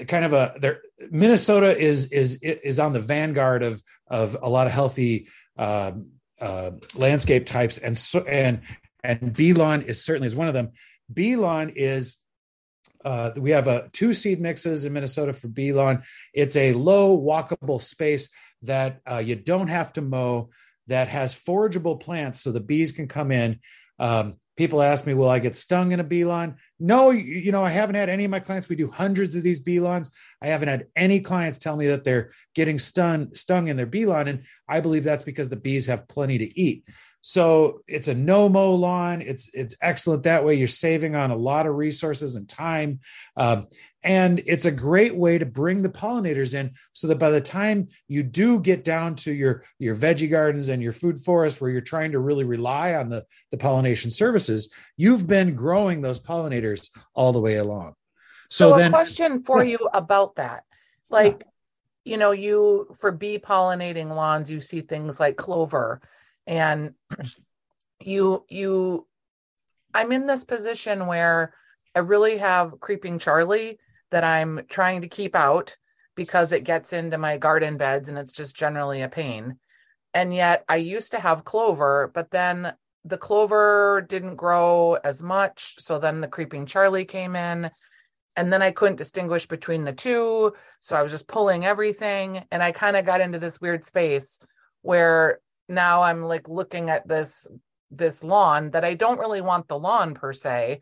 kind 0.06 0.24
of 0.24 0.32
a 0.32 0.54
they're 0.58 0.80
Minnesota 1.10 1.76
is 1.76 2.12
is 2.12 2.36
is 2.42 2.78
on 2.78 2.92
the 2.92 3.00
vanguard 3.00 3.62
of 3.62 3.82
of 4.08 4.36
a 4.40 4.48
lot 4.48 4.66
of 4.66 4.72
healthy 4.72 5.28
um, 5.56 6.10
uh, 6.40 6.72
landscape 6.94 7.46
types, 7.46 7.78
and 7.78 7.96
so 7.96 8.20
and 8.20 8.62
and 9.02 9.32
bee 9.32 9.52
lawn 9.52 9.82
is 9.82 10.04
certainly 10.04 10.26
is 10.26 10.36
one 10.36 10.48
of 10.48 10.54
them. 10.54 10.70
Bee 11.12 11.36
lawn 11.36 11.72
is 11.74 12.18
uh, 13.04 13.30
we 13.36 13.50
have 13.50 13.68
a 13.68 13.88
two 13.92 14.14
seed 14.14 14.40
mixes 14.40 14.84
in 14.84 14.92
Minnesota 14.92 15.32
for 15.32 15.48
bee 15.48 15.72
lawn. 15.72 16.02
It's 16.32 16.56
a 16.56 16.72
low 16.72 17.18
walkable 17.18 17.80
space 17.80 18.30
that 18.62 19.00
uh, 19.10 19.22
you 19.24 19.36
don't 19.36 19.68
have 19.68 19.92
to 19.94 20.02
mow 20.02 20.50
that 20.86 21.08
has 21.08 21.34
forageable 21.34 22.00
plants 22.00 22.40
so 22.40 22.52
the 22.52 22.60
bees 22.60 22.92
can 22.92 23.08
come 23.08 23.32
in. 23.32 23.60
Um, 23.98 24.36
people 24.62 24.80
ask 24.80 25.08
me, 25.08 25.14
will 25.14 25.28
I 25.28 25.40
get 25.40 25.56
stung 25.56 25.90
in 25.90 25.98
a 25.98 26.04
bee 26.04 26.24
lawn? 26.24 26.54
No, 26.78 27.10
you, 27.10 27.50
know, 27.50 27.64
I 27.64 27.70
haven't 27.70 27.96
had 27.96 28.08
any 28.08 28.24
of 28.24 28.30
my 28.30 28.38
clients. 28.38 28.68
We 28.68 28.76
do 28.76 28.88
hundreds 28.88 29.34
of 29.34 29.42
these 29.42 29.58
bee 29.58 29.80
lawns. 29.80 30.08
I 30.40 30.46
haven't 30.46 30.68
had 30.68 30.86
any 30.94 31.18
clients 31.18 31.58
tell 31.58 31.76
me 31.76 31.88
that 31.88 32.04
they're 32.04 32.30
getting 32.54 32.78
stung, 32.78 33.34
stung 33.34 33.66
in 33.66 33.76
their 33.76 33.86
bee 33.86 34.06
lawn. 34.06 34.28
And 34.28 34.44
I 34.68 34.78
believe 34.78 35.02
that's 35.02 35.24
because 35.24 35.48
the 35.48 35.56
bees 35.56 35.88
have 35.88 36.06
plenty 36.06 36.38
to 36.38 36.60
eat. 36.60 36.84
So 37.22 37.80
it's 37.88 38.06
a 38.06 38.14
no 38.14 38.48
mow 38.48 38.74
lawn. 38.74 39.20
It's 39.20 39.50
it's 39.52 39.76
excellent 39.82 40.24
that 40.24 40.44
way. 40.44 40.54
You're 40.54 40.68
saving 40.68 41.16
on 41.16 41.32
a 41.32 41.36
lot 41.36 41.66
of 41.66 41.74
resources 41.74 42.36
and 42.36 42.48
time, 42.48 43.00
um, 43.36 43.66
and 44.02 44.42
it's 44.46 44.64
a 44.64 44.70
great 44.70 45.14
way 45.14 45.38
to 45.38 45.46
bring 45.46 45.82
the 45.82 45.88
pollinators 45.88 46.54
in, 46.54 46.72
so 46.92 47.06
that 47.06 47.18
by 47.18 47.30
the 47.30 47.40
time 47.40 47.88
you 48.08 48.22
do 48.22 48.58
get 48.60 48.84
down 48.84 49.16
to 49.16 49.32
your 49.32 49.64
your 49.78 49.94
veggie 49.94 50.30
gardens 50.30 50.68
and 50.68 50.82
your 50.82 50.92
food 50.92 51.18
forest, 51.18 51.60
where 51.60 51.70
you're 51.70 51.80
trying 51.80 52.12
to 52.12 52.18
really 52.18 52.44
rely 52.44 52.94
on 52.94 53.08
the 53.08 53.24
the 53.50 53.56
pollination 53.56 54.10
services, 54.10 54.72
you've 54.96 55.26
been 55.26 55.54
growing 55.54 56.00
those 56.00 56.20
pollinators 56.20 56.90
all 57.14 57.32
the 57.32 57.40
way 57.40 57.56
along. 57.56 57.94
So, 58.48 58.70
so 58.70 58.76
then, 58.76 58.88
a 58.88 58.90
question 58.90 59.42
for 59.42 59.62
you 59.62 59.78
about 59.92 60.36
that, 60.36 60.64
like. 61.10 61.40
Yeah. 61.40 61.48
You 62.04 62.16
know, 62.16 62.32
you 62.32 62.96
for 62.98 63.12
bee 63.12 63.38
pollinating 63.38 64.08
lawns, 64.08 64.50
you 64.50 64.60
see 64.60 64.80
things 64.80 65.20
like 65.20 65.36
clover 65.36 66.00
and 66.46 66.94
you 68.00 68.44
you 68.48 69.06
i'm 69.94 70.12
in 70.12 70.26
this 70.26 70.44
position 70.44 71.06
where 71.06 71.54
i 71.94 72.00
really 72.00 72.38
have 72.38 72.80
creeping 72.80 73.18
charlie 73.18 73.78
that 74.12 74.24
i'm 74.24 74.60
trying 74.68 75.00
to 75.00 75.08
keep 75.08 75.34
out 75.34 75.76
because 76.14 76.52
it 76.52 76.64
gets 76.64 76.92
into 76.92 77.18
my 77.18 77.36
garden 77.36 77.76
beds 77.76 78.08
and 78.08 78.18
it's 78.18 78.34
just 78.34 78.54
generally 78.54 79.00
a 79.02 79.08
pain. 79.08 79.58
And 80.14 80.34
yet 80.34 80.64
i 80.68 80.76
used 80.76 81.12
to 81.12 81.18
have 81.18 81.44
clover 81.44 82.10
but 82.14 82.30
then 82.30 82.74
the 83.04 83.18
clover 83.18 84.06
didn't 84.08 84.36
grow 84.36 84.94
as 85.02 85.24
much. 85.24 85.74
So 85.80 85.98
then 85.98 86.20
the 86.20 86.28
creeping 86.28 86.66
charlie 86.66 87.04
came 87.04 87.34
in 87.34 87.70
and 88.36 88.52
then 88.52 88.62
i 88.62 88.70
couldn't 88.70 88.96
distinguish 88.96 89.46
between 89.46 89.84
the 89.84 89.92
two. 89.92 90.52
So 90.80 90.96
i 90.96 91.02
was 91.02 91.10
just 91.10 91.26
pulling 91.26 91.64
everything 91.64 92.44
and 92.52 92.62
i 92.62 92.70
kind 92.70 92.96
of 92.96 93.04
got 93.04 93.20
into 93.20 93.40
this 93.40 93.60
weird 93.60 93.84
space 93.84 94.38
where 94.82 95.40
now 95.68 96.02
I'm 96.02 96.22
like 96.22 96.48
looking 96.48 96.90
at 96.90 97.08
this 97.08 97.48
this 97.90 98.24
lawn 98.24 98.70
that 98.70 98.84
I 98.84 98.94
don't 98.94 99.18
really 99.18 99.40
want 99.40 99.68
the 99.68 99.78
lawn 99.78 100.14
per 100.14 100.32
se, 100.32 100.80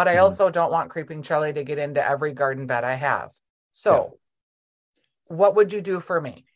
but 0.00 0.08
I 0.08 0.16
mm. 0.16 0.22
also 0.22 0.48
don't 0.48 0.72
want 0.72 0.88
creeping 0.88 1.20
Charlie 1.20 1.52
to 1.52 1.62
get 1.62 1.76
into 1.76 2.02
every 2.02 2.32
garden 2.32 2.66
bed 2.66 2.84
I 2.84 2.94
have. 2.94 3.32
So, 3.72 4.16
yeah. 5.28 5.36
what 5.36 5.56
would 5.56 5.74
you 5.74 5.82
do 5.82 6.00
for 6.00 6.18
me? 6.18 6.46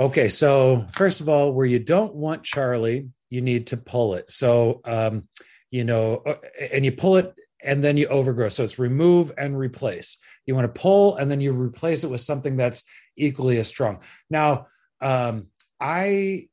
Okay, 0.00 0.30
so 0.30 0.86
first 0.94 1.20
of 1.20 1.28
all, 1.28 1.52
where 1.52 1.66
you 1.66 1.78
don't 1.78 2.14
want 2.14 2.44
Charlie, 2.44 3.10
you 3.28 3.42
need 3.42 3.66
to 3.66 3.76
pull 3.76 4.14
it. 4.14 4.30
So, 4.30 4.80
um, 4.86 5.28
you 5.70 5.84
know, 5.84 6.22
uh, 6.24 6.36
and 6.72 6.82
you 6.82 6.92
pull 6.92 7.18
it 7.18 7.34
and 7.62 7.84
then 7.84 7.98
you 7.98 8.06
overgrow. 8.06 8.48
So 8.48 8.64
it's 8.64 8.78
remove 8.78 9.32
and 9.36 9.58
replace. 9.58 10.16
You 10.46 10.54
want 10.54 10.74
to 10.74 10.80
pull 10.80 11.16
and 11.16 11.30
then 11.30 11.42
you 11.42 11.52
replace 11.52 12.04
it 12.04 12.10
with 12.10 12.22
something 12.22 12.56
that's 12.56 12.84
equally 13.18 13.58
as 13.58 13.68
strong. 13.68 14.00
Now, 14.30 14.68
um, 15.02 15.48
I 15.78 16.48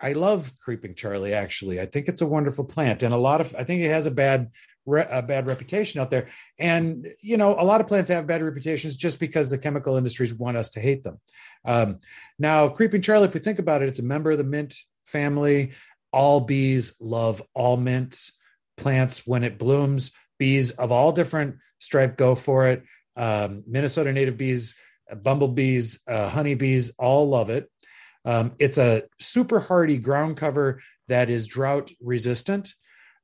I 0.00 0.12
love 0.12 0.52
creeping 0.60 0.94
Charlie. 0.94 1.34
Actually, 1.34 1.80
I 1.80 1.86
think 1.86 2.06
it's 2.06 2.20
a 2.20 2.26
wonderful 2.26 2.64
plant, 2.64 3.02
and 3.02 3.12
a 3.12 3.16
lot 3.16 3.40
of 3.40 3.56
I 3.56 3.64
think 3.64 3.82
it 3.82 3.90
has 3.90 4.06
a 4.06 4.12
bad 4.12 4.52
a 4.86 5.22
bad 5.22 5.46
reputation 5.46 6.00
out 6.00 6.10
there. 6.10 6.28
And 6.58 7.08
you 7.20 7.36
know, 7.36 7.54
a 7.58 7.64
lot 7.64 7.80
of 7.80 7.86
plants 7.86 8.10
have 8.10 8.26
bad 8.26 8.42
reputations 8.42 8.96
just 8.96 9.20
because 9.20 9.50
the 9.50 9.58
chemical 9.58 9.96
industries 9.96 10.34
want 10.34 10.56
us 10.56 10.70
to 10.70 10.80
hate 10.80 11.04
them. 11.04 11.20
Um, 11.64 12.00
now, 12.38 12.68
creeping 12.68 13.02
Charlie, 13.02 13.26
if 13.26 13.34
we 13.34 13.40
think 13.40 13.58
about 13.58 13.82
it, 13.82 13.88
it's 13.88 14.00
a 14.00 14.04
member 14.04 14.32
of 14.32 14.38
the 14.38 14.44
mint 14.44 14.74
family. 15.06 15.72
All 16.12 16.40
bees 16.40 16.96
love 17.00 17.42
all 17.54 17.76
mints 17.76 18.32
plants 18.76 19.26
when 19.26 19.44
it 19.44 19.58
blooms. 19.58 20.12
Bees 20.38 20.72
of 20.72 20.90
all 20.92 21.12
different 21.12 21.56
stripe 21.78 22.16
go 22.16 22.34
for 22.34 22.66
it. 22.66 22.82
Um, 23.16 23.62
Minnesota 23.66 24.12
native 24.12 24.36
bees, 24.36 24.74
bumblebees, 25.22 26.00
uh, 26.06 26.28
honeybees 26.28 26.92
all 26.98 27.28
love 27.28 27.50
it. 27.50 27.70
Um, 28.24 28.52
it's 28.58 28.78
a 28.78 29.04
super 29.18 29.60
hardy 29.60 29.98
ground 29.98 30.36
cover 30.36 30.80
that 31.08 31.30
is 31.30 31.46
drought 31.46 31.90
resistant. 32.00 32.74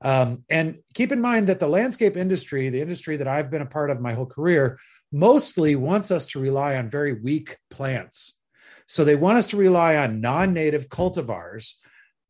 Um, 0.00 0.45
and 0.49 0.78
keep 0.95 1.12
in 1.12 1.21
mind 1.21 1.49
that 1.49 1.61
the 1.61 1.69
landscape 1.69 2.17
industry, 2.17 2.69
the 2.69 2.81
industry 2.81 3.17
that 3.17 3.28
I've 3.28 3.50
been 3.50 3.62
a 3.62 3.67
part 3.67 3.90
of 3.90 4.00
my 4.00 4.14
whole 4.14 4.26
career, 4.26 4.78
mostly 5.11 5.75
wants 5.76 6.11
us 6.11 6.26
to 6.28 6.40
rely 6.40 6.76
on 6.76 6.90
very 6.90 7.14
weak 7.14 7.59
plants. 7.71 8.38
So 8.87 9.05
they 9.05 9.17
want 9.17 9.38
us 9.38 9.49
to 9.49 9.57
rely 9.57 9.97
on 9.97 10.21
non 10.21 10.52
native 10.52 10.88
cultivars. 10.88 11.75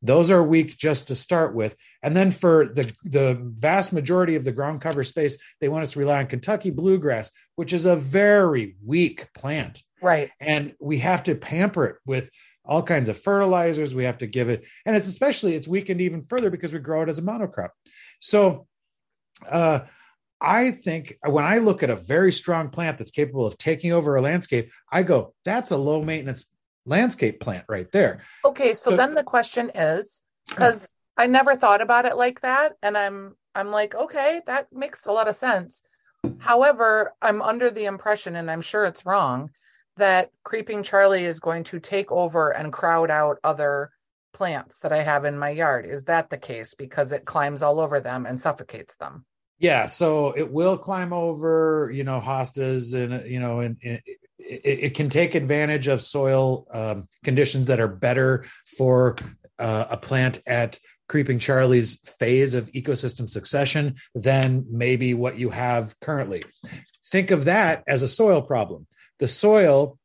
Those 0.01 0.31
are 0.31 0.43
weak 0.43 0.77
just 0.77 1.09
to 1.09 1.15
start 1.15 1.55
with. 1.55 1.77
And 2.03 2.17
then 2.17 2.31
for 2.31 2.67
the, 2.67 2.93
the 3.05 3.37
vast 3.43 3.93
majority 3.93 4.37
of 4.37 4.45
the 4.45 4.53
ground 4.53 4.81
cover 4.81 5.03
space, 5.03 5.39
they 5.61 5.69
want 5.69 5.83
us 5.83 5.93
to 5.93 5.99
rely 5.99 6.21
on 6.21 6.29
Kentucky 6.29 6.71
bluegrass, 6.71 7.31
which 7.57 7.73
is 7.73 7.85
a 7.85 7.97
very 7.97 8.77
weak 8.85 9.29
plant. 9.35 9.83
Right. 10.01 10.31
And 10.39 10.75
we 10.81 10.99
have 10.99 11.25
to 11.25 11.35
pamper 11.35 11.85
it 11.87 11.97
with 12.07 12.31
all 12.69 12.83
kinds 12.83 13.09
of 13.09 13.19
fertilizers 13.19 13.95
we 13.95 14.05
have 14.05 14.19
to 14.19 14.27
give 14.27 14.49
it 14.49 14.65
and 14.85 14.95
it's 14.95 15.09
especially 15.09 15.55
it's 15.55 15.67
weakened 15.67 16.01
even 16.01 16.23
further 16.25 16.51
because 16.51 16.73
we 16.73 16.79
grow 16.79 17.03
it 17.03 17.09
as 17.09 17.19
a 17.19 17.23
monocrop. 17.23 17.71
So 18.21 18.67
uh, 19.49 19.81
i 20.41 20.71
think 20.71 21.17
when 21.27 21.45
i 21.45 21.59
look 21.59 21.83
at 21.83 21.91
a 21.91 21.97
very 21.97 22.31
strong 22.31 22.69
plant 22.69 22.99
that's 22.99 23.11
capable 23.11 23.47
of 23.47 23.59
taking 23.59 23.93
over 23.93 24.15
a 24.15 24.21
landscape 24.21 24.71
i 24.93 25.03
go 25.03 25.35
that's 25.45 25.73
a 25.73 25.77
low 25.77 26.03
maintenance 26.03 26.47
landscape 26.87 27.39
plant 27.39 27.65
right 27.69 27.91
there. 27.93 28.23
Okay 28.45 28.75
so, 28.75 28.91
so 28.91 28.97
then 28.97 29.15
the 29.15 29.23
question 29.23 29.71
is 29.75 30.23
because 30.49 30.95
i 31.17 31.27
never 31.27 31.57
thought 31.57 31.81
about 31.81 32.07
it 32.07 32.17
like 32.17 32.41
that 32.41 32.75
and 32.83 32.97
i'm 32.97 33.37
i'm 33.55 33.71
like 33.71 33.95
okay 33.95 34.41
that 34.47 34.73
makes 34.73 35.07
a 35.07 35.13
lot 35.13 35.29
of 35.29 35.37
sense. 35.37 35.83
However 36.39 37.15
i'm 37.23 37.43
under 37.43 37.71
the 37.71 37.85
impression 37.85 38.37
and 38.37 38.51
i'm 38.51 38.63
sure 38.63 38.85
it's 38.85 39.07
wrong 39.07 39.51
that 39.99 40.31
creeping 40.45 40.83
Charlie 40.83 41.25
is 41.25 41.41
going 41.41 41.65
to 41.65 41.79
take 41.79 42.11
over 42.11 42.51
and 42.51 42.73
crowd 42.73 43.11
out 43.11 43.39
other 43.45 43.91
plants 44.33 44.79
that 44.81 44.93
I 44.93 45.03
have 45.03 45.25
in 45.25 45.39
my 45.39 45.51
yard. 45.51 45.87
Is 45.87 46.05
that 46.05 46.31
the 46.31 46.39
case? 46.39 46.75
Because 46.75 47.13
it 47.13 47.25
climbs 47.25 47.63
all 47.63 47.81
over 47.81 48.01
them 48.01 48.27
and 48.27 48.41
suffocates 48.41 48.97
them. 48.97 49.25
Yeah, 49.59 49.87
so 49.87 50.33
it 50.37 50.53
will 50.53 50.79
climb 50.79 51.13
over, 51.13 51.91
you 51.93 52.05
know, 52.05 52.21
hostas 52.21 52.95
and 52.95 53.29
you 53.29 53.41
know, 53.41 53.61
and, 53.61 53.77
it, 53.83 54.03
it, 54.39 54.95
can 54.95 55.11
take 55.11 55.35
advantage 55.35 55.89
of 55.89 56.01
soil 56.01 56.67
um, 56.71 57.09
conditions 57.25 57.67
that 57.67 57.81
are 57.81 57.89
better 57.89 58.47
for 58.79 59.17
uh, 59.59 59.87
a 59.91 59.97
plant 59.97 60.41
at 60.47 60.79
creeping 61.09 61.39
Charlie's 61.39 62.01
phase 62.19 62.55
of 62.55 62.71
ecosystem 62.73 63.29
succession 63.29 63.97
than 64.15 64.65
maybe 64.71 65.13
what 65.13 65.39
you 65.39 65.51
have 65.51 65.99
currently. 66.01 66.45
Think 67.11 67.31
of 67.31 67.47
that 67.47 67.83
as 67.87 68.03
a 68.03 68.09
soil 68.09 68.43
problem 68.43 68.87
the 69.19 69.29
soil 69.29 69.99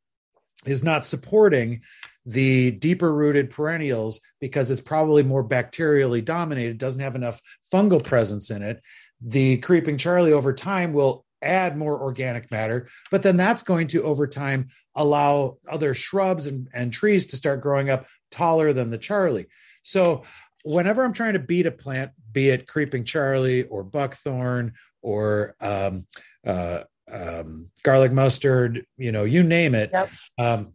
is 0.66 0.82
not 0.82 1.06
supporting 1.06 1.82
the 2.26 2.70
deeper 2.70 3.12
rooted 3.12 3.50
perennials 3.50 4.20
because 4.40 4.70
it's 4.70 4.80
probably 4.80 5.22
more 5.22 5.46
bacterially 5.46 6.24
dominated, 6.24 6.78
doesn't 6.78 7.00
have 7.00 7.16
enough 7.16 7.40
fungal 7.72 8.02
presence 8.02 8.50
in 8.50 8.62
it. 8.62 8.82
The 9.20 9.58
creeping 9.58 9.98
Charlie 9.98 10.32
over 10.32 10.52
time 10.52 10.92
will 10.92 11.24
add 11.42 11.76
more 11.76 12.00
organic 12.00 12.50
matter, 12.50 12.88
but 13.10 13.22
then 13.22 13.36
that's 13.36 13.62
going 13.62 13.88
to 13.88 14.02
over 14.02 14.26
time 14.26 14.68
allow 14.94 15.58
other 15.68 15.92
shrubs 15.92 16.46
and, 16.46 16.68
and 16.72 16.92
trees 16.92 17.26
to 17.26 17.36
start 17.36 17.60
growing 17.60 17.90
up 17.90 18.06
taller 18.30 18.72
than 18.72 18.90
the 18.90 18.98
Charlie. 18.98 19.46
So 19.82 20.24
whenever 20.64 21.04
I'm 21.04 21.12
trying 21.12 21.34
to 21.34 21.38
beat 21.38 21.66
a 21.66 21.70
plant, 21.70 22.12
be 22.32 22.48
it 22.48 22.66
creeping 22.66 23.04
Charlie 23.04 23.64
or 23.64 23.84
buckthorn 23.84 24.72
or 25.02 25.54
um, 25.60 26.06
uh, 26.46 26.84
um, 27.14 27.66
garlic 27.82 28.12
mustard, 28.12 28.86
you 28.96 29.12
know, 29.12 29.24
you 29.24 29.42
name 29.42 29.74
it. 29.74 29.90
Yep. 29.92 30.10
Um, 30.38 30.72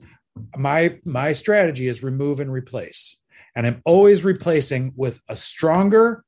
my 0.56 1.00
my 1.04 1.34
strategy 1.34 1.88
is 1.88 2.02
remove 2.02 2.40
and 2.40 2.52
replace, 2.52 3.20
and 3.56 3.68
I'm 3.68 3.82
always 3.86 4.24
replacing 4.24 4.94
with 4.96 5.20
a 5.28 5.36
stronger, 5.36 6.24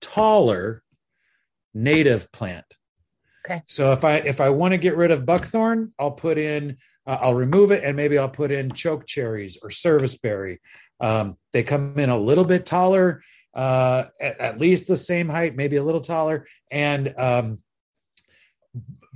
taller, 0.00 0.82
native 1.72 2.30
plant. 2.32 2.66
Okay. 3.46 3.62
So 3.66 3.92
if 3.92 4.04
I 4.04 4.16
if 4.16 4.40
I 4.40 4.50
want 4.50 4.72
to 4.72 4.78
get 4.78 4.96
rid 4.96 5.10
of 5.10 5.24
buckthorn, 5.24 5.94
I'll 5.98 6.12
put 6.12 6.36
in 6.36 6.76
uh, 7.06 7.18
I'll 7.20 7.34
remove 7.34 7.70
it 7.70 7.84
and 7.84 7.96
maybe 7.96 8.18
I'll 8.18 8.28
put 8.28 8.50
in 8.50 8.72
choke 8.72 9.06
cherries 9.06 9.58
or 9.62 9.70
serviceberry. 9.70 10.60
Um, 11.00 11.36
they 11.52 11.62
come 11.62 11.98
in 11.98 12.10
a 12.10 12.18
little 12.18 12.44
bit 12.44 12.66
taller, 12.66 13.22
uh, 13.54 14.06
at, 14.20 14.40
at, 14.40 14.58
least 14.58 14.86
the 14.86 14.96
same 14.96 15.28
height, 15.28 15.54
maybe 15.54 15.76
a 15.76 15.84
little 15.84 16.00
taller, 16.00 16.46
and 16.70 17.14
um, 17.16 17.58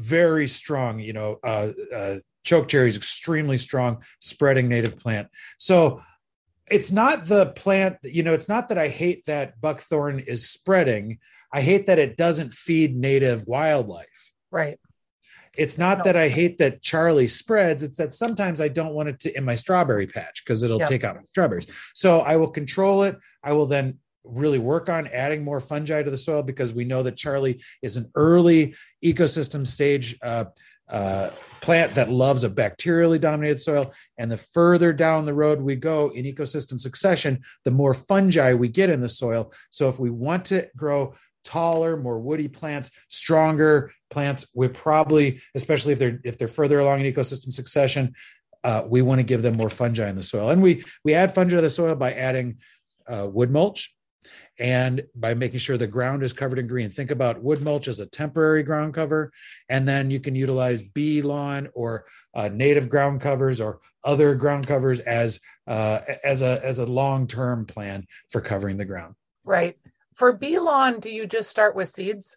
very 0.00 0.49
strong, 0.49 0.99
you 0.99 1.12
know, 1.12 1.38
uh, 1.45 1.71
uh, 1.95 2.16
choke 2.42 2.69
cherry 2.69 2.88
is 2.88 2.97
extremely 2.97 3.59
strong 3.59 4.02
spreading 4.19 4.66
native 4.69 4.99
plant. 4.99 5.28
So 5.59 6.00
it's 6.71 6.90
not 6.90 7.26
the 7.26 7.47
plant, 7.47 7.97
you 8.02 8.23
know, 8.23 8.33
it's 8.33 8.49
not 8.49 8.69
that 8.69 8.78
I 8.78 8.88
hate 8.88 9.26
that 9.26 9.61
buckthorn 9.61 10.21
is 10.21 10.49
spreading. 10.49 11.19
I 11.52 11.61
hate 11.61 11.87
that 11.87 11.99
it 11.99 12.16
doesn't 12.16 12.52
feed 12.54 12.97
native 12.97 13.47
wildlife. 13.47 14.33
Right. 14.50 14.78
It's 15.57 15.76
not 15.76 15.99
No. 15.99 16.04
that 16.04 16.16
I 16.16 16.28
hate 16.28 16.59
that 16.59 16.80
Charlie 16.80 17.28
spreads. 17.28 17.83
It's 17.83 17.97
that 17.97 18.12
sometimes 18.12 18.61
I 18.61 18.69
don't 18.69 18.95
want 18.95 19.09
it 19.11 19.21
to 19.21 19.37
in 19.37 19.45
my 19.45 19.57
strawberry 19.57 20.07
patch 20.07 20.45
because 20.45 20.62
it'll 20.62 20.78
Yep. 20.78 20.88
take 20.88 21.04
out 21.04 21.16
my 21.16 21.23
strawberries. 21.23 21.66
So 21.92 22.21
I 22.21 22.37
will 22.37 22.50
control 22.50 23.02
it. 23.02 23.16
I 23.42 23.52
will 23.52 23.66
then 23.66 23.99
really 24.25 24.59
work 24.59 24.89
on 24.89 25.07
adding 25.09 25.43
more 25.43 25.61
fungi 25.61 26.03
to 26.03 26.11
the 26.11 26.17
soil 26.17 26.43
because 26.43 26.75
we 26.75 26.85
know 26.85 27.03
that 27.03 27.17
Charlie 27.17 27.62
is 27.83 27.97
an 27.97 28.11
early 28.15 28.75
ecosystem 29.05 29.67
stage 29.67 30.19
uh, 30.23 30.45
uh, 30.89 31.31
plant 31.61 31.95
that 31.95 32.11
loves 32.11 32.45
a 32.45 32.50
bacterially 32.50 33.21
dominated 33.21 33.61
soil. 33.61 33.93
And 34.19 34.31
the 34.31 34.37
further 34.37 34.93
down 34.93 35.27
the 35.27 35.35
road 35.35 35.61
we 35.61 35.77
go 35.77 36.11
in 36.11 36.25
ecosystem 36.25 36.81
succession, 36.81 37.43
the 37.65 37.71
more 37.71 37.95
fungi 37.95 38.55
we 38.55 38.69
get 38.69 38.91
in 38.91 39.00
the 39.00 39.09
soil. 39.09 39.53
So 39.71 39.89
if 39.89 39.99
we 39.99 40.11
want 40.11 40.47
to 40.47 40.69
grow 40.77 41.15
taller, 41.45 41.97
more 41.97 42.19
woody 42.19 42.49
plants, 42.49 42.91
stronger 43.09 43.93
plants, 44.11 44.50
we 44.55 44.69
probably, 44.69 45.41
especially 45.55 45.93
if 45.93 45.99
they're 45.99 46.21
if 46.25 46.39
they're 46.39 46.49
further 46.49 46.81
along 46.81 47.00
in 47.00 47.12
ecosystem 47.12 47.53
succession, 47.53 48.15
uh, 48.65 48.83
we 48.87 49.00
want 49.03 49.21
to 49.21 49.25
give 49.25 49.43
them 49.43 49.57
more 49.57 49.71
fungi 49.71 50.09
in 50.09 50.17
the 50.17 50.23
soil. 50.23 50.50
And 50.50 50.62
we 50.62 50.85
we 51.05 51.15
add 51.15 51.35
fungi 51.35 51.57
to 51.57 51.62
the 51.62 51.71
soil 51.71 51.95
by 51.95 52.12
adding 52.12 52.59
uh, 53.07 53.27
wood 53.31 53.50
mulch 53.50 53.95
and 54.59 55.03
by 55.15 55.35
making 55.35 55.59
sure 55.59 55.79
the 55.79 55.87
ground 55.87 56.23
is 56.23 56.33
covered 56.33 56.59
in 56.59 56.67
green. 56.67 56.91
Think 56.91 57.11
about 57.11 57.43
wood 57.43 57.62
mulch 57.62 57.89
as 57.89 58.00
a 58.00 58.07
temporary 58.07 58.62
ground 58.62 58.95
cover, 58.95 59.33
and 59.69 59.89
then 59.89 60.11
you 60.11 60.21
can 60.21 60.35
utilize 60.35 60.83
bee 60.83 61.23
lawn 61.23 61.69
or 61.75 62.05
uh, 62.35 62.49
native 62.49 62.89
ground 62.89 63.21
covers 63.21 63.61
or 63.61 63.81
other 64.05 64.35
ground 64.35 64.67
covers 64.67 65.00
as 65.00 65.41
uh, 65.67 66.00
as 66.25 66.43
a 66.43 66.61
as 66.65 66.79
a 66.79 66.87
long 66.87 67.27
term 67.27 67.65
plan 67.65 68.07
for 68.29 68.41
covering 68.41 68.77
the 68.77 68.85
ground. 68.85 69.15
Right. 69.45 69.79
For 70.15 70.33
bee 70.33 70.59
lawn, 70.59 71.00
do 71.00 71.09
you 71.09 71.27
just 71.27 71.50
start 71.50 71.75
with 71.75 71.89
seeds? 71.89 72.37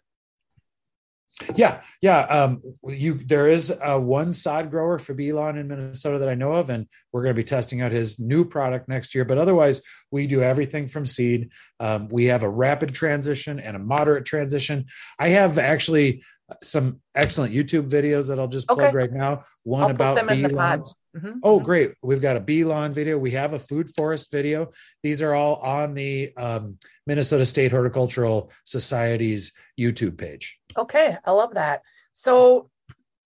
Yeah, 1.56 1.82
yeah. 2.00 2.20
Um, 2.20 2.62
you 2.86 3.14
there 3.14 3.48
is 3.48 3.72
uh, 3.82 3.98
one 3.98 4.32
sod 4.32 4.70
grower 4.70 5.00
for 5.00 5.14
bee 5.14 5.32
lawn 5.32 5.58
in 5.58 5.66
Minnesota 5.66 6.18
that 6.20 6.28
I 6.28 6.34
know 6.34 6.52
of, 6.52 6.70
and 6.70 6.86
we're 7.12 7.22
going 7.22 7.34
to 7.34 7.40
be 7.40 7.44
testing 7.44 7.82
out 7.82 7.90
his 7.90 8.20
new 8.20 8.44
product 8.44 8.88
next 8.88 9.14
year. 9.16 9.24
But 9.24 9.38
otherwise, 9.38 9.82
we 10.12 10.28
do 10.28 10.42
everything 10.42 10.86
from 10.86 11.04
seed. 11.04 11.50
Um, 11.80 12.08
we 12.08 12.26
have 12.26 12.44
a 12.44 12.48
rapid 12.48 12.94
transition 12.94 13.58
and 13.58 13.74
a 13.74 13.80
moderate 13.80 14.24
transition. 14.26 14.86
I 15.18 15.30
have 15.30 15.58
actually 15.58 16.22
some 16.62 17.00
excellent 17.16 17.52
YouTube 17.52 17.90
videos 17.90 18.28
that 18.28 18.38
I'll 18.38 18.46
just 18.46 18.68
plug 18.68 18.80
Okay. 18.80 18.96
right 18.96 19.12
now. 19.12 19.44
One 19.64 19.82
I'll 19.82 19.88
put 19.88 19.94
about 19.96 20.16
them 20.16 20.28
in 20.28 20.36
bee 20.36 20.42
the 20.48 20.54
lawn. 20.54 20.78
pods. 20.78 20.94
Mhm. 21.14 21.38
Oh, 21.42 21.60
great. 21.60 21.94
We've 22.02 22.20
got 22.20 22.36
a 22.36 22.40
bee 22.40 22.64
lawn 22.64 22.92
video. 22.92 23.16
We 23.16 23.30
have 23.32 23.52
a 23.52 23.58
food 23.58 23.88
forest 23.94 24.30
video. 24.30 24.72
These 25.02 25.22
are 25.22 25.32
all 25.32 25.56
on 25.56 25.94
the 25.94 26.32
um, 26.36 26.78
Minnesota 27.06 27.46
State 27.46 27.70
Horticultural 27.70 28.50
Society's 28.64 29.52
YouTube 29.78 30.18
page. 30.18 30.58
Okay, 30.76 31.16
I 31.24 31.30
love 31.30 31.54
that. 31.54 31.82
So 32.12 32.70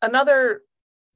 another 0.03 0.63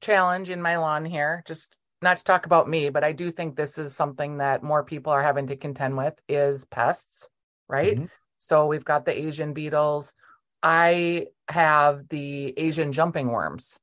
challenge 0.01 0.49
in 0.49 0.63
my 0.63 0.79
lawn 0.79 1.05
here, 1.05 1.43
just 1.47 1.77
not 2.01 2.17
to 2.17 2.25
talk 2.25 2.47
about 2.47 2.69
me, 2.69 2.89
but 2.89 3.05
I 3.05 3.13
do 3.13 3.31
think 3.31 3.55
this 3.55 3.77
is 3.79 3.95
something 3.95 4.39
that 4.39 4.63
more 4.63 4.83
people 4.83 5.13
are 5.13 5.23
having 5.23 5.49
to 5.49 5.57
contend 5.57 5.97
with 5.97 6.21
is 6.27 6.65
pests, 6.65 7.29
right? 7.69 7.99
Mhm. 7.99 8.11
So 8.39 8.67
we've 8.67 8.85
got 8.85 9.05
the 9.05 9.17
Asian 9.17 9.53
beetles. 9.53 10.15
I 10.63 11.29
have 11.49 12.09
the 12.09 12.55
Asian 12.57 12.93
jumping 12.93 13.29
worms. 13.29 13.79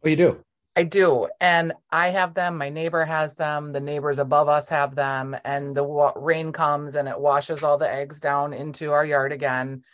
What 0.00 0.04
do 0.04 0.10
you 0.10 0.16
do? 0.16 0.44
I 0.76 0.84
do. 0.84 1.28
And 1.40 1.72
I 1.90 2.10
have 2.10 2.34
them. 2.34 2.58
My 2.58 2.68
neighbor 2.68 3.02
has 3.06 3.34
them. 3.34 3.72
The 3.72 3.80
neighbors 3.80 4.18
above 4.18 4.48
us 4.48 4.68
have 4.68 4.94
them. 4.94 5.34
And 5.42 5.74
the 5.74 5.82
wa- 5.82 6.12
rain 6.14 6.52
comes 6.52 6.94
and 6.94 7.08
it 7.08 7.18
washes 7.18 7.62
all 7.64 7.78
the 7.78 7.90
eggs 7.90 8.20
down 8.20 8.52
into 8.52 8.92
our 8.92 9.04
yard 9.04 9.32
again. 9.32 9.84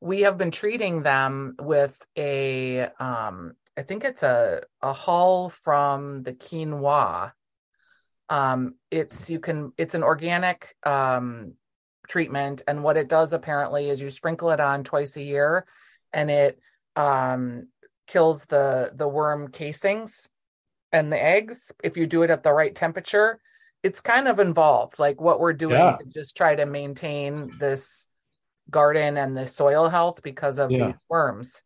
We 0.00 0.22
have 0.22 0.36
been 0.36 0.50
treating 0.50 1.04
them 1.04 1.54
with 1.60 1.96
a, 2.18 2.88
um, 2.98 3.54
I 3.78 3.82
think 3.82 4.04
it's 4.04 4.24
a, 4.24 4.62
a 4.82 4.92
hull 4.92 5.50
from 5.50 6.24
the 6.24 6.32
quinoa. 6.32 7.32
Um, 8.28 8.74
it's, 8.90 9.30
you 9.30 9.38
can, 9.38 9.72
it's 9.78 9.94
an 9.94 10.02
organic, 10.02 10.74
um, 10.82 11.52
treatment. 12.08 12.62
And 12.66 12.82
what 12.82 12.96
it 12.96 13.08
does 13.08 13.32
apparently 13.32 13.88
is 13.88 14.02
you 14.02 14.10
sprinkle 14.10 14.50
it 14.50 14.60
on 14.60 14.82
twice 14.82 15.16
a 15.16 15.22
year 15.22 15.64
and 16.12 16.28
it, 16.28 16.58
um, 16.96 17.68
kills 18.06 18.44
the 18.46 18.92
the 18.94 19.08
worm 19.08 19.48
casings 19.48 20.28
and 20.94 21.12
the 21.12 21.22
eggs 21.22 21.72
if 21.84 21.98
you 21.98 22.06
do 22.08 22.22
it 22.24 22.30
at 22.30 22.44
the 22.44 22.52
right 22.52 22.74
temperature 22.76 23.40
it's 23.84 24.00
kind 24.02 24.28
of 24.28 24.40
involved 24.40 24.98
like 25.00 25.20
what 25.20 25.40
we're 25.40 25.54
doing 25.54 25.94
Yeah. 25.94 25.98
to 25.98 26.06
just 26.06 26.36
try 26.38 26.56
to 26.56 26.66
maintain 26.66 27.52
this 27.58 28.08
garden 28.70 29.18
and 29.18 29.36
the 29.36 29.46
soil 29.46 29.88
health 29.88 30.22
because 30.22 30.58
of 30.58 30.70
Yeah. 30.70 30.78
these 30.78 31.04
worms 31.08 31.62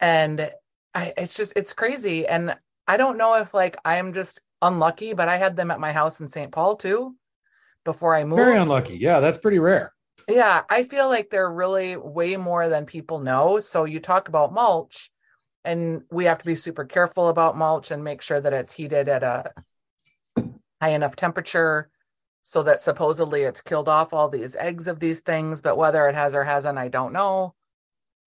and 0.00 0.50
I, 0.94 1.12
it's 1.16 1.36
just 1.36 1.52
it's 1.56 1.74
crazy 1.74 2.26
and 2.26 2.56
i 2.88 2.96
don't 2.96 3.18
know 3.18 3.34
if 3.34 3.54
like 3.54 3.76
i'm 3.84 4.12
just 4.12 4.40
unlucky 4.62 5.14
but 5.14 5.28
i 5.28 5.36
had 5.38 5.56
them 5.56 5.70
at 5.70 5.80
my 5.80 5.92
house 5.92 6.20
in 6.20 6.28
st 6.28 6.52
paul 6.52 6.76
too 6.76 7.16
before 7.84 8.14
i 8.16 8.24
moved 8.24 8.40
Very 8.40 8.58
unlucky. 8.58 8.96
Yeah, 8.96 9.20
that's 9.20 9.38
pretty 9.38 9.58
rare. 9.60 9.94
yeah, 10.28 10.62
I 10.70 10.84
feel 10.84 11.08
like 11.08 11.30
they're 11.30 11.50
really 11.50 11.96
way 11.96 12.36
more 12.36 12.68
than 12.68 12.86
people 12.86 13.18
know. 13.20 13.58
So 13.60 13.84
you 13.84 13.98
talk 14.00 14.28
about 14.28 14.52
mulch, 14.52 15.10
and 15.64 16.02
we 16.10 16.24
have 16.24 16.38
to 16.38 16.46
be 16.46 16.54
super 16.54 16.84
careful 16.84 17.28
about 17.28 17.56
mulch 17.56 17.90
and 17.90 18.02
make 18.02 18.22
sure 18.22 18.40
that 18.40 18.52
it's 18.52 18.72
heated 18.72 19.08
at 19.08 19.22
a 19.22 19.52
high 20.80 20.90
enough 20.90 21.16
temperature 21.16 21.90
so 22.42 22.62
that 22.62 22.80
supposedly 22.80 23.42
it's 23.42 23.60
killed 23.60 23.88
off 23.88 24.14
all 24.14 24.28
these 24.28 24.56
eggs 24.56 24.86
of 24.86 24.98
these 24.98 25.20
things. 25.20 25.60
But 25.60 25.76
whether 25.76 26.08
it 26.08 26.14
has 26.14 26.34
or 26.34 26.44
hasn't, 26.44 26.78
I 26.78 26.88
don't 26.88 27.12
know. 27.12 27.54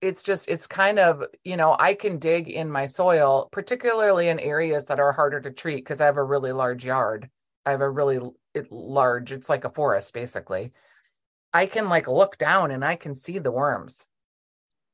It's 0.01 0.21
just, 0.21 0.49
it's 0.49 0.67
kind 0.67 0.99
of, 0.99 1.23
you 1.43 1.57
know, 1.57 1.75
I 1.79 1.93
can 1.93 2.19
dig 2.19 2.49
in 2.49 2.69
my 2.69 2.85
soil, 2.85 3.47
particularly 3.51 4.27
in 4.27 4.39
areas 4.39 4.85
that 4.85 4.99
are 4.99 5.13
harder 5.13 5.39
to 5.41 5.51
treat 5.51 5.77
because 5.77 6.01
I 6.01 6.05
have 6.05 6.17
a 6.17 6.23
really 6.23 6.51
large 6.51 6.85
yard. 6.85 7.29
I 7.65 7.71
have 7.71 7.81
a 7.81 7.89
really 7.89 8.19
it, 8.53 8.71
large, 8.71 9.31
it's 9.31 9.49
like 9.49 9.63
a 9.63 9.69
forest 9.69 10.13
basically. 10.13 10.73
I 11.53 11.65
can 11.65 11.87
like 11.87 12.07
look 12.07 12.37
down 12.37 12.71
and 12.71 12.83
I 12.83 12.95
can 12.95 13.15
see 13.15 13.39
the 13.39 13.51
worms 13.51 14.07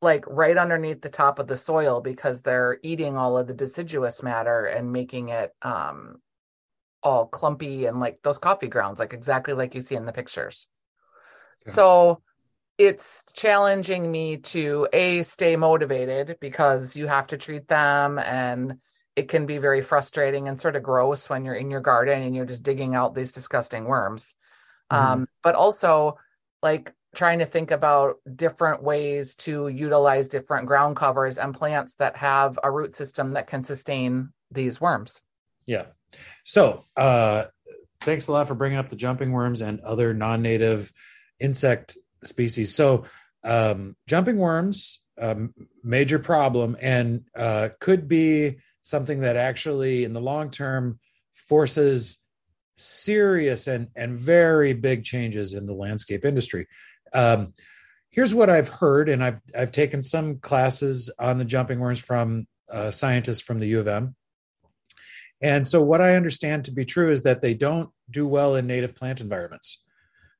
like 0.01 0.25
right 0.27 0.57
underneath 0.57 1.01
the 1.01 1.09
top 1.09 1.39
of 1.39 1.47
the 1.47 1.57
soil 1.57 2.01
because 2.01 2.41
they're 2.41 2.79
eating 2.83 3.17
all 3.17 3.37
of 3.37 3.47
the 3.47 3.53
deciduous 3.53 4.23
matter 4.23 4.65
and 4.65 4.91
making 4.91 5.29
it 5.29 5.53
um 5.61 6.17
all 7.03 7.27
clumpy 7.27 7.85
and 7.85 7.99
like 7.99 8.19
those 8.23 8.37
coffee 8.37 8.67
grounds 8.67 8.99
like 8.99 9.13
exactly 9.13 9.53
like 9.53 9.75
you 9.75 9.81
see 9.81 9.95
in 9.95 10.05
the 10.05 10.11
pictures. 10.13 10.67
Okay. 11.67 11.71
So 11.73 12.21
it's 12.77 13.25
challenging 13.33 14.09
me 14.09 14.37
to 14.37 14.87
a 14.93 15.23
stay 15.23 15.55
motivated 15.57 16.37
because 16.39 16.95
you 16.95 17.07
have 17.07 17.27
to 17.27 17.37
treat 17.37 17.67
them 17.67 18.19
and 18.19 18.79
it 19.15 19.27
can 19.27 19.45
be 19.45 19.57
very 19.57 19.81
frustrating 19.81 20.47
and 20.47 20.59
sort 20.61 20.77
of 20.77 20.83
gross 20.83 21.29
when 21.29 21.43
you're 21.43 21.55
in 21.55 21.69
your 21.69 21.81
garden 21.81 22.21
and 22.21 22.35
you're 22.35 22.45
just 22.45 22.63
digging 22.63 22.95
out 22.95 23.15
these 23.15 23.33
disgusting 23.33 23.85
worms. 23.85 24.35
Mhm. 24.91 24.97
Um, 24.97 25.27
but 25.43 25.55
also 25.55 26.17
like 26.63 26.93
trying 27.15 27.39
to 27.39 27.45
think 27.45 27.71
about 27.71 28.17
different 28.35 28.83
ways 28.83 29.35
to 29.35 29.67
utilize 29.67 30.29
different 30.29 30.67
ground 30.67 30.95
covers 30.95 31.37
and 31.37 31.55
plants 31.55 31.95
that 31.95 32.17
have 32.17 32.59
a 32.63 32.71
root 32.71 32.95
system 32.95 33.33
that 33.33 33.47
can 33.47 33.63
sustain 33.63 34.31
these 34.51 34.79
worms. 34.79 35.21
Yeah. 35.65 35.85
So, 36.43 36.85
uh, 36.95 37.45
thanks 38.01 38.27
a 38.27 38.31
lot 38.31 38.47
for 38.47 38.55
bringing 38.55 38.77
up 38.77 38.89
the 38.89 38.95
jumping 38.95 39.31
worms 39.31 39.61
and 39.61 39.79
other 39.81 40.13
non-native 40.13 40.91
insect 41.39 41.97
species. 42.23 42.73
So, 42.73 43.05
um, 43.43 43.95
jumping 44.07 44.37
worms, 44.37 45.01
um, 45.17 45.53
major 45.83 46.19
problem, 46.19 46.77
and 46.79 47.23
uh, 47.35 47.69
could 47.79 48.07
be 48.07 48.57
something 48.81 49.21
that 49.21 49.35
actually, 49.35 50.03
in 50.03 50.13
the 50.13 50.21
long 50.21 50.51
term, 50.51 50.99
forces 51.33 52.17
serious 52.75 53.67
and 53.67 53.89
and 53.95 54.17
very 54.17 54.71
big 54.73 55.03
changes 55.03 55.53
in 55.53 55.65
the 55.65 55.73
landscape 55.73 56.25
industry. 56.25 56.65
Um, 57.13 57.53
here's 58.09 58.33
what 58.33 58.49
I've 58.49 58.69
heard, 58.69 59.09
and 59.09 59.23
I've 59.23 59.39
I've 59.57 59.71
taken 59.71 60.01
some 60.01 60.39
classes 60.39 61.09
on 61.19 61.37
the 61.37 61.45
jumping 61.45 61.79
worms 61.79 61.99
from 61.99 62.47
uh, 62.69 62.91
scientists 62.91 63.41
from 63.41 63.59
the 63.59 63.67
U 63.67 63.79
of 63.79 63.87
M. 63.87 64.15
And 65.41 65.67
so, 65.67 65.81
what 65.81 66.01
I 66.01 66.15
understand 66.15 66.65
to 66.65 66.71
be 66.71 66.85
true 66.85 67.11
is 67.11 67.23
that 67.23 67.41
they 67.41 67.53
don't 67.53 67.89
do 68.09 68.27
well 68.27 68.55
in 68.55 68.67
native 68.67 68.95
plant 68.95 69.21
environments. 69.21 69.83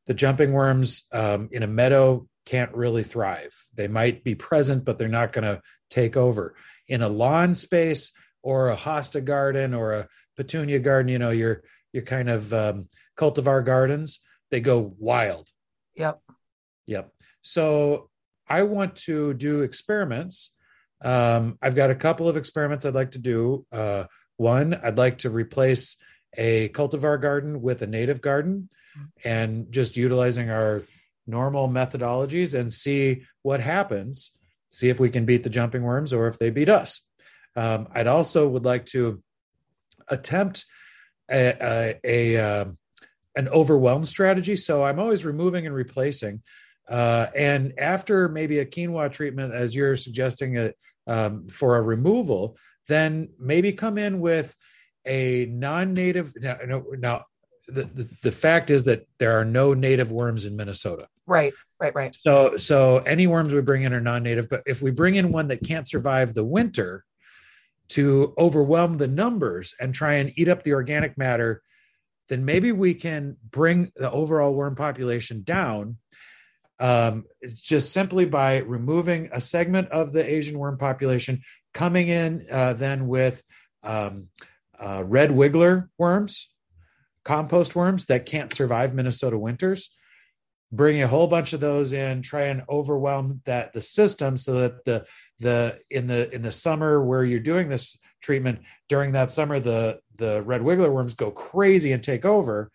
The 0.08 0.14
jumping 0.14 0.54
worms 0.54 1.08
um, 1.12 1.50
in 1.52 1.64
a 1.64 1.68
meadow 1.68 2.28
can't 2.46 2.74
really 2.74 3.04
thrive. 3.04 3.54
They 3.76 3.88
might 3.88 4.24
be 4.24 4.36
present, 4.36 4.84
but 4.84 4.98
they're 4.98 5.08
not 5.08 5.34
going 5.34 5.44
to 5.44 5.62
take 5.90 6.18
over. 6.18 6.56
In 6.88 7.02
a 7.02 7.08
lawn 7.08 7.54
space 7.54 8.12
or 8.42 8.72
a 8.72 8.76
hosta 8.76 9.24
garden 9.24 9.74
or 9.74 9.94
a 9.94 10.08
petunia 10.36 10.80
garden, 10.80 11.12
you 11.12 11.20
know, 11.20 11.30
your 11.30 11.64
your 11.94 12.04
kind 12.04 12.30
of 12.30 12.54
um, 12.54 12.88
cultivar 13.18 13.66
gardens, 13.66 14.20
they 14.52 14.60
go 14.60 14.94
wild. 15.00 15.50
Yep. 15.96 16.22
Yep. 16.90 17.12
So 17.42 18.10
I 18.48 18.64
want 18.64 18.96
to 19.08 19.34
do 19.34 19.62
experiments. 19.62 20.56
Um, 21.02 21.58
I've 21.62 21.76
got 21.76 21.92
a 21.92 21.96
couple 21.96 22.28
of 22.28 22.36
experiments 22.36 22.86
I'd 22.86 22.96
like 22.96 23.12
to 23.12 23.20
do. 23.20 23.66
Uh, 23.72 24.06
one, 24.38 24.74
I'd 24.74 24.98
like 24.98 25.20
to 25.20 25.30
replace 25.30 25.98
a 26.38 26.70
cultivar 26.70 27.22
garden 27.22 27.62
with 27.62 27.82
a 27.82 27.88
native 27.88 28.22
garden 28.22 28.70
and 29.24 29.72
just 29.72 29.98
utilizing 29.98 30.50
our 30.50 30.84
normal 31.28 31.70
methodologies 31.70 32.60
and 32.60 32.74
see 32.74 33.24
what 33.44 33.62
happens 33.62 34.32
see 34.70 34.90
if 34.90 35.00
we 35.00 35.10
can 35.10 35.26
beat 35.26 35.44
the 35.44 35.50
jumping 35.50 35.84
worms 35.84 36.14
or 36.14 36.28
if 36.28 36.38
they 36.38 36.50
beat 36.50 36.70
us. 36.70 37.08
Um, 37.56 37.88
I'd 37.94 38.08
also 38.08 38.48
would 38.48 38.66
like 38.66 38.86
to 38.88 39.22
attempt 40.08 40.66
a, 41.30 41.98
a, 42.04 42.36
a 42.36 42.38
uh, 42.38 42.66
an 43.36 43.48
overwhelm 43.50 44.06
strategy. 44.06 44.56
So 44.56 44.84
I'm 44.84 45.00
always 45.00 45.26
removing 45.26 45.66
and 45.66 45.76
replacing. 45.76 46.42
Uh, 46.90 47.28
and 47.36 47.74
after 47.78 48.28
maybe 48.28 48.60
a 48.60 48.66
quinoa 48.66 49.12
treatment, 49.12 49.54
as 49.54 49.76
you're 49.76 49.96
suggesting 49.96 50.72
um, 51.08 51.48
for 51.48 51.78
a 51.78 51.82
removal, 51.82 52.58
then 52.88 53.30
maybe 53.40 53.72
come 53.72 53.98
in 53.98 54.20
with 54.20 54.56
a 55.06 55.46
non-native. 55.46 56.34
Now, 56.42 56.58
now 56.98 57.26
the, 57.68 57.84
the, 57.84 58.10
the 58.24 58.32
fact 58.32 58.72
is 58.72 58.86
that 58.86 59.08
there 59.20 59.40
are 59.40 59.46
no 59.46 59.74
native 59.74 60.12
worms 60.12 60.46
in 60.46 60.56
Minnesota. 60.56 61.08
Right, 61.28 61.54
right, 61.80 61.94
right. 61.94 62.18
So 62.24 62.58
so 62.58 62.98
any 63.00 63.28
worms 63.28 63.54
we 63.54 63.62
bring 63.62 63.84
in 63.84 63.94
are 63.94 64.02
non-native, 64.02 64.50
but 64.50 64.64
if 64.66 64.82
we 64.82 64.90
bring 64.90 65.16
in 65.16 65.32
one 65.32 65.48
that 65.50 65.64
can't 65.64 65.88
survive 65.88 66.34
the 66.34 66.44
winter, 66.44 67.06
to 67.90 68.34
overwhelm 68.38 68.98
the 68.98 69.08
numbers 69.08 69.74
and 69.80 69.94
try 69.94 70.14
and 70.14 70.32
eat 70.36 70.48
up 70.48 70.64
the 70.64 70.74
organic 70.74 71.18
matter, 71.18 71.62
then 72.30 72.46
maybe 72.46 72.72
we 72.72 72.94
can 72.94 73.36
bring 73.50 73.92
the 73.96 74.12
overall 74.12 74.54
worm 74.54 74.76
population 74.76 75.42
down 75.44 75.98
um, 76.80 77.26
just 77.46 77.92
simply 77.92 78.26
by 78.26 78.60
removing 78.60 79.30
a 79.32 79.42
segment 79.42 79.90
of 79.90 80.14
the 80.14 80.26
Asian 80.26 80.58
worm 80.58 80.78
population, 80.78 81.42
coming 81.74 82.08
in 82.08 82.46
uh, 82.50 82.74
then 82.74 83.08
with 83.08 83.44
um, 83.84 84.30
uh, 84.80 85.04
red 85.06 85.30
wiggler 85.30 85.90
worms, 85.98 86.50
compost 87.26 87.76
worms 87.76 88.06
that 88.06 88.26
can't 88.26 88.54
survive 88.54 88.94
Minnesota 88.94 89.38
winters. 89.38 89.94
Bring 90.72 91.02
a 91.02 91.08
whole 91.08 91.28
bunch 91.28 91.54
of 91.54 91.60
those 91.60 91.94
in, 91.94 92.22
try 92.22 92.44
and 92.44 92.64
overwhelm 92.70 93.42
that 93.46 93.74
the 93.74 93.82
system 93.82 94.38
so 94.38 94.54
that 94.60 94.86
the 94.86 95.06
the 95.40 95.80
in 95.90 96.08
the 96.08 96.34
in 96.34 96.44
the 96.44 96.52
summer 96.52 97.04
where 97.04 97.26
you're 97.26 97.40
doing 97.40 97.70
this 97.70 97.98
treatment 98.22 98.60
during 98.88 99.14
that 99.14 99.32
summer 99.32 99.60
the 99.60 100.00
the 100.16 100.44
red 100.44 100.62
wiggler 100.62 100.92
worms 100.92 101.16
go 101.16 101.32
crazy 101.32 101.92
and 101.92 102.04
take 102.04 102.24
over. 102.24 102.72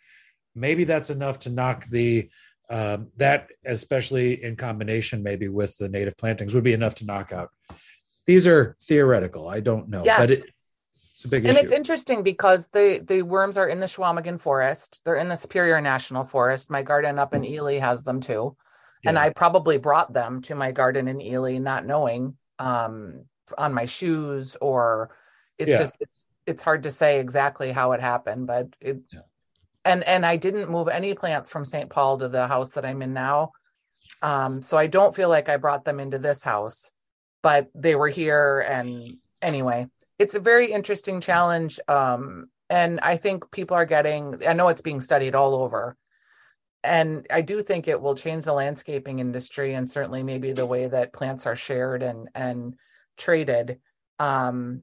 Maybe 0.57 0.85
that's 0.85 1.11
enough 1.11 1.41
to 1.41 1.51
knock 1.51 1.87
the 1.89 2.31
um, 2.71 3.09
that 3.17 3.49
especially 3.65 4.43
in 4.43 4.57
combination 4.57 5.23
maybe 5.23 5.49
with 5.49 5.77
the 5.79 5.89
native 5.89 6.17
plantings 6.17 6.55
would 6.55 6.65
be 6.65 6.73
enough 6.73 6.95
to 6.95 7.05
knock 7.05 7.33
out 7.33 7.51
these 8.27 8.47
are 8.47 8.77
theoretical 8.87 9.49
i 9.49 9.61
don't 9.61 9.89
know 9.89 10.03
yeah. 10.05 10.19
but 10.19 10.31
it, 10.31 10.45
it's 11.13 11.25
a 11.25 11.29
big 11.29 11.45
and 11.45 11.57
issue. 11.57 11.65
it's 11.65 11.73
interesting 11.73 12.23
because 12.23 12.67
the 12.69 13.03
the 13.07 13.23
worms 13.23 13.57
are 13.57 13.69
in 13.69 13.81
the 13.81 13.87
Chequamegon 13.87 14.41
forest 14.41 15.01
they're 15.05 15.17
in 15.17 15.29
the 15.29 15.37
superior 15.37 15.81
national 15.81 16.25
forest 16.25 16.71
my 16.71 16.83
garden 16.83 17.19
up 17.19 17.35
in 17.35 17.45
ely 17.45 17.79
has 17.79 18.03
them 18.03 18.21
too 18.21 18.57
yeah. 19.03 19.11
and 19.11 19.19
i 19.19 19.31
probably 19.31 19.77
brought 19.77 20.13
them 20.13 20.41
to 20.43 20.55
my 20.55 20.73
garden 20.73 21.07
in 21.07 21.21
ely 21.21 21.59
not 21.59 21.87
knowing 21.87 22.37
um 22.59 23.25
on 23.59 23.75
my 23.75 23.85
shoes 23.87 24.57
or 24.61 25.11
it's 25.59 25.71
yeah. 25.71 25.79
just 25.79 25.97
it's 26.01 26.27
it's 26.47 26.63
hard 26.63 26.83
to 26.83 26.91
say 26.91 27.21
exactly 27.21 27.73
how 27.73 27.93
it 27.93 28.01
happened 28.01 28.47
but 28.47 28.75
it 28.81 28.99
and 29.85 30.05
and 30.05 30.25
I 30.25 30.37
didn't 30.37 30.71
move 30.71 30.89
any 30.89 31.15
plants 31.15 31.51
from 31.51 31.65
St. 31.65 31.91
Paul 31.91 32.19
to 32.19 32.29
the 32.29 32.47
house 32.47 32.71
that 32.73 32.85
I'm 32.85 33.03
in 33.03 33.13
now. 33.13 33.53
Um, 34.23 34.63
so 34.63 34.79
I 34.79 34.87
don't 34.87 35.15
feel 35.15 35.29
like 35.29 35.49
I 35.49 35.59
brought 35.59 35.85
them 35.85 36.01
into 36.01 36.19
this 36.19 36.43
house, 36.43 36.91
but 37.43 37.69
they 37.75 37.95
were 37.95 38.09
here. 38.09 38.61
And 38.61 39.19
anyway, 39.43 39.87
it's 40.19 40.35
a 40.35 40.41
very 40.41 40.73
interesting 40.73 41.21
challenge. 41.21 41.79
Um, 41.89 42.47
and 42.71 43.01
I 43.01 43.19
think 43.19 43.51
people 43.51 43.77
are 43.77 43.85
getting, 43.85 44.43
I 44.47 44.55
know 44.55 44.69
it's 44.69 44.81
being 44.81 45.03
studied 45.03 45.35
all 45.35 45.55
over. 45.55 45.97
And 46.83 47.27
I 47.31 47.43
do 47.43 47.63
think 47.63 47.87
it 47.87 48.01
will 48.01 48.15
change 48.15 48.47
the 48.47 48.53
landscaping 48.53 49.19
industry 49.19 49.75
and 49.75 49.91
certainly 49.91 50.23
maybe 50.23 50.53
the 50.53 50.67
way 50.67 50.87
that 50.87 51.13
plants 51.13 51.47
are 51.47 51.57
shared 51.57 52.03
and 52.03 52.29
and 52.35 52.75
traded. 53.17 53.79
Um, 54.19 54.83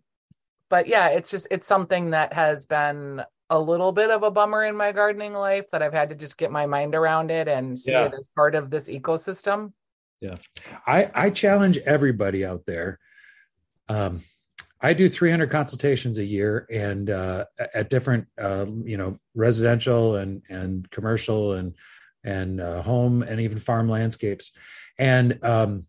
but 0.70 0.88
yeah, 0.88 1.10
it's 1.10 1.30
just 1.30 1.48
it's 1.52 1.68
something 1.68 2.12
that 2.12 2.34
has 2.34 2.66
been 2.66 3.22
a 3.52 3.60
little 3.60 3.92
bit 3.92 4.10
of 4.10 4.24
a 4.24 4.32
bummer 4.32 4.64
in 4.64 4.76
my 4.78 4.94
gardening 4.94 5.34
life 5.34 5.70
that 5.72 5.84
I've 5.84 5.94
had 5.94 6.10
to 6.10 6.16
just 6.16 6.38
get 6.38 6.52
my 6.52 6.66
mind 6.66 6.96
around 6.96 7.30
it 7.32 7.50
and 7.50 7.78
see 7.78 7.92
yeah. 7.92 8.06
it 8.06 8.14
as 8.18 8.30
part 8.30 8.56
of 8.56 8.70
this 8.70 8.88
ecosystem. 8.88 9.74
Yeah. 10.22 10.38
I, 10.88 11.12
I 11.14 11.30
challenge 11.32 11.78
everybody 11.80 12.46
out 12.46 12.66
there. 12.66 12.98
Um, 13.90 14.22
I 14.80 14.94
do 14.94 15.10
300 15.10 15.52
consultations 15.52 16.18
a 16.18 16.24
year 16.24 16.66
and 16.72 17.10
uh, 17.10 17.46
at 17.74 17.90
different, 17.90 18.28
uh, 18.40 18.68
you 18.86 18.96
know, 18.96 19.20
residential 19.36 20.16
and, 20.16 20.44
and 20.50 20.90
commercial 20.90 21.54
and, 21.54 21.76
and 22.24 22.62
uh, 22.62 22.82
home 22.82 23.22
and 23.22 23.42
even 23.42 23.58
farm 23.58 23.90
landscapes. 23.90 24.54
And 24.98 25.44
um, 25.44 25.88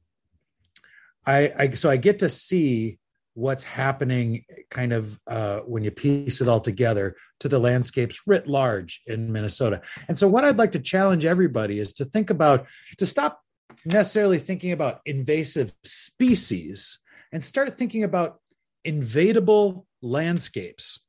I, 1.25 1.53
I, 1.57 1.71
so 1.71 1.89
I 1.89 1.97
get 1.97 2.19
to 2.19 2.29
see 2.29 2.99
what's 3.35 3.65
happening 3.65 4.45
kind 4.71 4.93
of 4.93 5.19
uh, 5.27 5.61
when 5.61 5.85
you 5.85 5.91
piece 5.91 6.41
it 6.41 6.49
all 6.49 6.61
together 6.61 7.17
to 7.43 7.49
the 7.49 7.59
landscapes 7.59 8.23
writ 8.25 8.47
large 8.47 9.03
in 9.07 9.33
Minnesota. 9.33 9.83
And 10.07 10.17
so, 10.17 10.29
what 10.29 10.45
I'd 10.45 10.59
like 10.59 10.73
to 10.73 10.79
challenge 10.79 11.25
everybody 11.25 11.81
is 11.81 11.93
to 11.95 12.05
think 12.05 12.31
about, 12.31 12.67
to 12.99 13.07
stop 13.07 13.43
necessarily 13.85 14.39
thinking 14.39 14.71
about 14.71 15.01
invasive 15.07 15.73
species 15.83 17.01
and 17.33 17.43
start 17.43 17.77
thinking 17.77 18.05
about 18.05 18.39
invadable 18.85 19.87
landscapes. 20.03 21.05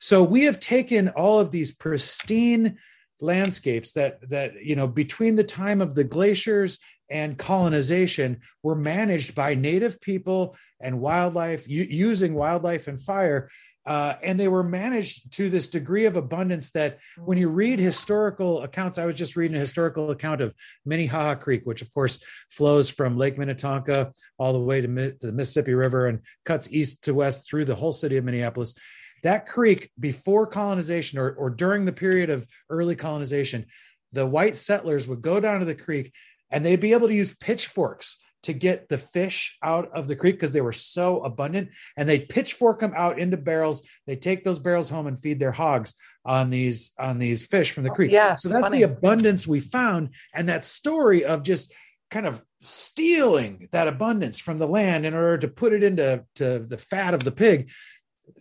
So, 0.00 0.24
we 0.24 0.42
have 0.42 0.58
taken 0.58 1.10
all 1.10 1.38
of 1.38 1.52
these 1.52 1.70
pristine 1.72 2.78
landscapes 3.20 3.92
that 3.92 4.28
that 4.28 4.62
you 4.62 4.76
know 4.76 4.88
between 4.88 5.36
the 5.36 5.44
time 5.44 5.80
of 5.80 5.94
the 5.94 6.04
glaciers 6.04 6.78
and 7.08 7.38
colonization 7.38 8.40
were 8.62 8.74
managed 8.74 9.34
by 9.34 9.54
native 9.54 10.00
people 10.00 10.56
and 10.80 11.00
wildlife 11.00 11.66
u- 11.68 11.86
using 11.88 12.34
wildlife 12.34 12.88
and 12.88 13.00
fire 13.00 13.48
uh, 13.86 14.14
and 14.22 14.38
they 14.38 14.48
were 14.48 14.64
managed 14.64 15.32
to 15.34 15.48
this 15.48 15.68
degree 15.68 16.06
of 16.06 16.16
abundance 16.16 16.70
that 16.72 16.98
when 17.18 17.38
you 17.38 17.48
read 17.48 17.78
historical 17.78 18.62
accounts, 18.62 18.98
I 18.98 19.06
was 19.06 19.14
just 19.14 19.36
reading 19.36 19.56
a 19.56 19.60
historical 19.60 20.10
account 20.10 20.40
of 20.40 20.54
Minnehaha 20.84 21.36
Creek, 21.36 21.62
which 21.64 21.82
of 21.82 21.94
course 21.94 22.18
flows 22.50 22.90
from 22.90 23.16
Lake 23.16 23.38
Minnetonka 23.38 24.12
all 24.38 24.52
the 24.52 24.58
way 24.58 24.80
to, 24.80 24.88
to 24.88 25.26
the 25.26 25.32
Mississippi 25.32 25.74
River 25.74 26.08
and 26.08 26.20
cuts 26.44 26.68
east 26.72 27.04
to 27.04 27.14
west 27.14 27.48
through 27.48 27.64
the 27.64 27.76
whole 27.76 27.92
city 27.92 28.16
of 28.16 28.24
Minneapolis. 28.24 28.74
That 29.22 29.46
creek, 29.46 29.90
before 29.98 30.46
colonization 30.46 31.18
or, 31.18 31.30
or 31.30 31.50
during 31.50 31.84
the 31.84 31.92
period 31.92 32.28
of 32.28 32.46
early 32.68 32.96
colonization, 32.96 33.66
the 34.12 34.26
white 34.26 34.56
settlers 34.56 35.06
would 35.06 35.22
go 35.22 35.38
down 35.38 35.60
to 35.60 35.66
the 35.66 35.74
creek 35.74 36.12
and 36.50 36.64
they'd 36.64 36.80
be 36.80 36.92
able 36.92 37.08
to 37.08 37.14
use 37.14 37.34
pitchforks 37.34 38.20
to 38.46 38.52
get 38.52 38.88
the 38.88 38.98
fish 38.98 39.56
out 39.62 39.90
of 39.92 40.08
the 40.08 40.16
creek 40.16 40.36
because 40.36 40.52
they 40.52 40.60
were 40.60 40.72
so 40.72 41.22
abundant 41.22 41.68
and 41.96 42.08
they'd 42.08 42.28
pitchfork 42.28 42.80
them 42.80 42.92
out 42.96 43.18
into 43.18 43.36
barrels. 43.36 43.82
They 44.06 44.16
take 44.16 44.44
those 44.44 44.60
barrels 44.60 44.88
home 44.88 45.06
and 45.06 45.20
feed 45.20 45.38
their 45.40 45.52
hogs 45.52 45.94
on 46.24 46.50
these 46.50 46.92
on 46.98 47.18
these 47.18 47.44
fish 47.44 47.72
from 47.72 47.84
the 47.84 47.90
creek. 47.90 48.10
Yeah 48.10 48.36
so 48.36 48.48
that's 48.48 48.62
funny. 48.62 48.78
the 48.78 48.84
abundance 48.84 49.46
we 49.46 49.60
found 49.60 50.10
and 50.34 50.48
that 50.48 50.64
story 50.64 51.24
of 51.24 51.42
just 51.42 51.72
kind 52.10 52.26
of 52.26 52.42
stealing 52.60 53.68
that 53.72 53.88
abundance 53.88 54.38
from 54.38 54.58
the 54.58 54.66
land 54.66 55.04
in 55.04 55.14
order 55.14 55.38
to 55.38 55.48
put 55.48 55.72
it 55.72 55.82
into 55.82 56.24
to 56.36 56.60
the 56.60 56.78
fat 56.78 57.14
of 57.14 57.24
the 57.24 57.32
pig 57.32 57.70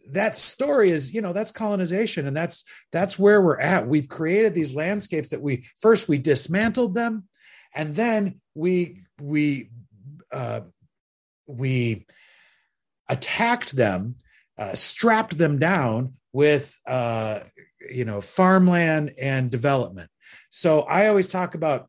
that 0.09 0.35
story 0.35 0.91
is 0.91 1.13
you 1.13 1.21
know 1.21 1.33
that's 1.33 1.51
colonization 1.51 2.27
and 2.27 2.35
that's 2.35 2.63
that's 2.91 3.19
where 3.19 3.41
we're 3.41 3.59
at. 3.59 3.87
We've 3.87 4.09
created 4.09 4.53
these 4.53 4.73
landscapes 4.73 5.29
that 5.29 5.41
we 5.41 5.65
first 5.77 6.07
we 6.07 6.17
dismantled 6.17 6.93
them 6.93 7.27
and 7.75 7.95
then 7.95 8.41
we 8.55 9.03
we 9.19 9.69
uh, 10.35 10.61
we 11.47 12.05
attacked 13.09 13.75
them, 13.75 14.15
uh, 14.57 14.75
strapped 14.75 15.37
them 15.37 15.59
down 15.59 16.13
with 16.33 16.77
uh, 16.85 17.39
you 17.89 18.05
know 18.05 18.21
farmland 18.21 19.13
and 19.19 19.49
development. 19.49 20.09
So 20.49 20.81
I 20.81 21.07
always 21.07 21.27
talk 21.27 21.55
about 21.55 21.87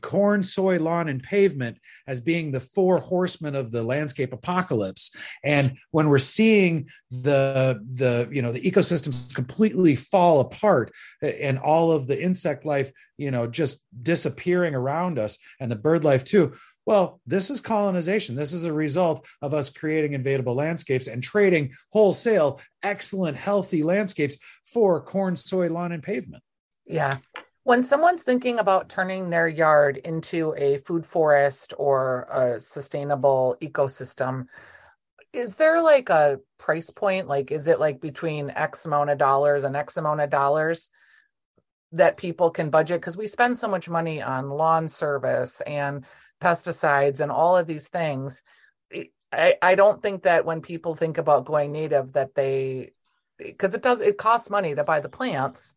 corn, 0.00 0.42
soy, 0.42 0.78
lawn, 0.78 1.08
and 1.08 1.22
pavement 1.22 1.78
as 2.06 2.20
being 2.20 2.50
the 2.50 2.60
four 2.60 2.98
horsemen 2.98 3.54
of 3.54 3.70
the 3.70 3.82
landscape 3.82 4.32
apocalypse. 4.32 5.10
And 5.42 5.78
when 5.92 6.08
we're 6.08 6.18
seeing 6.18 6.88
the 7.10 7.80
the 7.92 8.28
you 8.30 8.42
know 8.42 8.52
the 8.52 8.60
ecosystems 8.60 9.34
completely 9.34 9.96
fall 9.96 10.40
apart 10.40 10.92
and 11.22 11.58
all 11.58 11.90
of 11.90 12.06
the 12.06 12.20
insect 12.20 12.64
life 12.64 12.90
you 13.16 13.30
know 13.30 13.46
just 13.46 13.82
disappearing 14.02 14.74
around 14.74 15.18
us 15.18 15.38
and 15.60 15.70
the 15.70 15.76
bird 15.76 16.04
life 16.04 16.24
too. 16.24 16.52
Well, 16.86 17.20
this 17.26 17.48
is 17.48 17.60
colonization. 17.60 18.34
This 18.36 18.52
is 18.52 18.64
a 18.64 18.72
result 18.72 19.26
of 19.40 19.54
us 19.54 19.70
creating 19.70 20.12
invadable 20.12 20.54
landscapes 20.54 21.06
and 21.06 21.22
trading 21.22 21.72
wholesale, 21.92 22.60
excellent, 22.82 23.36
healthy 23.36 23.82
landscapes 23.82 24.36
for 24.72 25.00
corn, 25.02 25.36
soy, 25.36 25.68
lawn, 25.68 25.92
and 25.92 26.02
pavement. 26.02 26.42
Yeah 26.86 27.18
when 27.64 27.82
someone's 27.82 28.22
thinking 28.22 28.58
about 28.58 28.90
turning 28.90 29.30
their 29.30 29.48
yard 29.48 29.96
into 29.96 30.54
a 30.56 30.78
food 30.78 31.04
forest 31.04 31.72
or 31.78 32.28
a 32.30 32.60
sustainable 32.60 33.56
ecosystem 33.60 34.46
is 35.32 35.56
there 35.56 35.80
like 35.80 36.10
a 36.10 36.38
price 36.58 36.90
point 36.90 37.26
like 37.26 37.50
is 37.50 37.66
it 37.66 37.80
like 37.80 38.00
between 38.00 38.50
x 38.50 38.84
amount 38.84 39.10
of 39.10 39.18
dollars 39.18 39.64
and 39.64 39.74
x 39.76 39.96
amount 39.96 40.20
of 40.20 40.30
dollars 40.30 40.90
that 41.92 42.16
people 42.16 42.50
can 42.50 42.70
budget 42.70 43.00
because 43.00 43.16
we 43.16 43.26
spend 43.26 43.58
so 43.58 43.66
much 43.66 43.88
money 43.88 44.20
on 44.22 44.50
lawn 44.50 44.86
service 44.86 45.60
and 45.62 46.04
pesticides 46.40 47.20
and 47.20 47.30
all 47.30 47.56
of 47.56 47.66
these 47.66 47.88
things. 47.88 48.42
I, 49.32 49.56
I 49.60 49.74
don't 49.74 50.02
think 50.02 50.22
that 50.22 50.44
when 50.44 50.60
people 50.60 50.94
think 50.94 51.18
about 51.18 51.44
going 51.44 51.72
native 51.72 52.12
that 52.12 52.34
they 52.34 52.92
because 53.38 53.74
it 53.74 53.82
does 53.82 54.00
it 54.00 54.18
costs 54.18 54.50
money 54.50 54.74
to 54.74 54.84
buy 54.84 55.00
the 55.00 55.08
plants, 55.08 55.76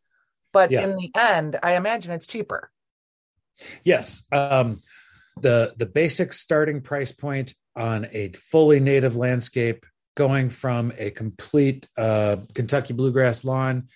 but 0.54 0.72
yeah. 0.72 0.84
in 0.84 0.96
the 0.96 1.12
end, 1.16 1.58
I 1.64 1.76
imagine 1.76 2.12
it's 2.12 2.28
cheaper. 2.28 2.72
Yes. 3.84 4.26
Um, 4.32 4.82
the 5.42 5.74
the 5.78 5.86
basic 5.86 6.34
starting 6.34 6.82
price 6.82 7.12
point 7.12 7.54
on 7.76 8.08
a 8.12 8.32
fully 8.34 8.80
native 8.80 9.16
landscape 9.16 9.86
going 10.16 10.50
from 10.50 10.92
a 10.98 11.12
complete 11.12 11.88
uh, 11.98 12.38
Kentucky 12.54 12.94
bluegrass 12.94 13.44
lawn 13.44 13.88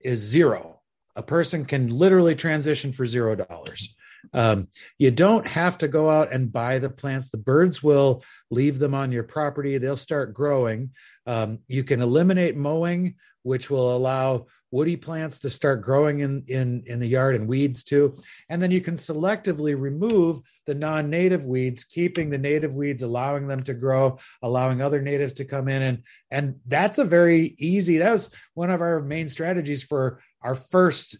is 0.00 0.18
zero. 0.18 0.80
A 1.16 1.22
person 1.22 1.64
can 1.64 1.88
literally 1.88 2.34
transition 2.34 2.92
for 2.92 3.06
zero 3.06 3.34
dollars. 3.34 3.94
Um, 4.32 4.68
you 4.98 5.10
don't 5.10 5.46
have 5.46 5.78
to 5.78 5.88
go 5.88 6.08
out 6.08 6.32
and 6.32 6.52
buy 6.52 6.78
the 6.78 6.90
plants. 6.90 7.28
The 7.28 7.38
birds 7.38 7.82
will 7.82 8.24
leave 8.50 8.78
them 8.78 8.94
on 8.94 9.12
your 9.12 9.24
property. 9.24 9.78
They'll 9.78 9.96
start 9.96 10.34
growing. 10.34 10.90
Um, 11.26 11.60
you 11.68 11.84
can 11.84 12.00
eliminate 12.00 12.56
mowing, 12.56 13.16
which 13.42 13.70
will 13.70 13.96
allow 13.96 14.46
woody 14.70 14.96
plants 14.96 15.40
to 15.40 15.50
start 15.50 15.82
growing 15.82 16.20
in, 16.20 16.44
in, 16.46 16.84
in 16.86 17.00
the 17.00 17.06
yard 17.06 17.34
and 17.34 17.48
weeds 17.48 17.82
too. 17.82 18.16
And 18.48 18.62
then 18.62 18.70
you 18.70 18.80
can 18.80 18.94
selectively 18.94 19.78
remove 19.78 20.40
the 20.66 20.74
non 20.74 21.10
native 21.10 21.44
weeds, 21.44 21.84
keeping 21.84 22.30
the 22.30 22.38
native 22.38 22.74
weeds, 22.74 23.02
allowing 23.02 23.48
them 23.48 23.64
to 23.64 23.74
grow, 23.74 24.18
allowing 24.42 24.80
other 24.80 25.02
natives 25.02 25.34
to 25.34 25.44
come 25.44 25.68
in. 25.68 25.82
And, 25.82 26.02
and 26.30 26.60
that's 26.66 26.98
a 26.98 27.04
very 27.04 27.56
easy, 27.58 27.98
that 27.98 28.12
was 28.12 28.30
one 28.54 28.70
of 28.70 28.80
our 28.80 29.00
main 29.00 29.28
strategies 29.28 29.82
for 29.82 30.22
our 30.42 30.54
first, 30.54 31.18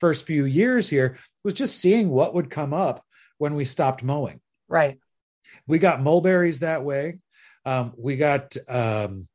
first 0.00 0.26
few 0.26 0.44
years 0.44 0.88
here 0.88 1.18
was 1.44 1.54
just 1.54 1.78
seeing 1.78 2.08
what 2.10 2.34
would 2.34 2.50
come 2.50 2.72
up 2.72 3.04
when 3.38 3.54
we 3.54 3.64
stopped 3.64 4.02
mowing. 4.02 4.40
Right. 4.68 4.98
We 5.66 5.78
got 5.78 6.02
mulberries 6.02 6.60
that 6.60 6.84
way. 6.84 7.18
Um, 7.64 7.92
we 7.96 8.16
got 8.16 8.56
um, 8.68 9.28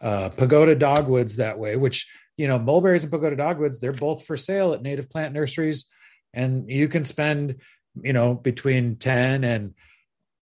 uh, 0.00 0.28
pagoda 0.30 0.74
dogwoods 0.74 1.36
that 1.36 1.58
way, 1.58 1.76
which 1.76 2.06
you 2.36 2.46
know, 2.46 2.58
mulberries 2.58 3.02
and 3.02 3.10
pagoda 3.10 3.36
dogwoods, 3.36 3.80
they're 3.80 3.92
both 3.92 4.26
for 4.26 4.36
sale 4.36 4.74
at 4.74 4.82
native 4.82 5.08
plant 5.08 5.32
nurseries. 5.32 5.86
And 6.34 6.70
you 6.70 6.88
can 6.88 7.02
spend, 7.02 7.56
you 8.02 8.12
know, 8.12 8.34
between 8.34 8.96
10 8.96 9.42
and, 9.42 9.74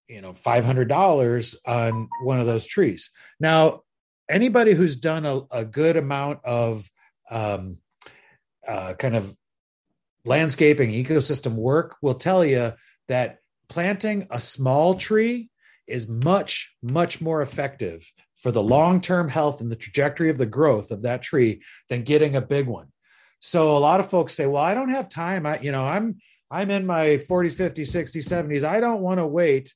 you 0.08 0.20
know, 0.20 0.32
$500 0.32 1.56
on 1.66 2.08
one 2.22 2.40
of 2.40 2.46
those 2.46 2.66
trees. 2.66 3.10
Now, 3.38 3.82
anybody 4.28 4.74
who's 4.74 4.96
done 4.96 5.24
a, 5.24 5.42
a 5.50 5.64
good 5.64 5.96
amount 5.96 6.40
of 6.44 6.88
um, 7.30 7.78
uh, 8.66 8.94
kind 8.94 9.16
of 9.16 9.36
landscaping 10.24 10.90
ecosystem 10.90 11.54
work 11.54 11.96
will 12.02 12.14
tell 12.14 12.44
you 12.44 12.72
that 13.08 13.38
planting 13.68 14.26
a 14.30 14.40
small 14.40 14.94
tree 14.94 15.50
is 15.86 16.08
much, 16.08 16.74
much 16.82 17.20
more 17.20 17.42
effective 17.42 18.10
for 18.36 18.50
the 18.50 18.62
long 18.62 19.00
term 19.00 19.28
health 19.28 19.60
and 19.60 19.70
the 19.70 19.76
trajectory 19.76 20.30
of 20.30 20.38
the 20.38 20.46
growth 20.46 20.90
of 20.90 21.02
that 21.02 21.22
tree 21.22 21.62
than 21.88 22.02
getting 22.02 22.36
a 22.36 22.40
big 22.40 22.66
one. 22.66 22.88
So 23.40 23.76
a 23.76 23.78
lot 23.78 24.00
of 24.00 24.08
folks 24.08 24.34
say, 24.34 24.46
well, 24.46 24.62
I 24.62 24.74
don't 24.74 24.90
have 24.90 25.08
time. 25.08 25.44
I, 25.44 25.60
you 25.60 25.72
know, 25.72 25.84
I'm, 25.84 26.16
I'm 26.50 26.70
in 26.70 26.86
my 26.86 27.18
40s, 27.28 27.56
50s, 27.56 27.90
60s, 27.90 28.26
70s. 28.26 28.64
I 28.64 28.80
don't 28.80 29.02
want 29.02 29.20
to 29.20 29.26
wait 29.26 29.74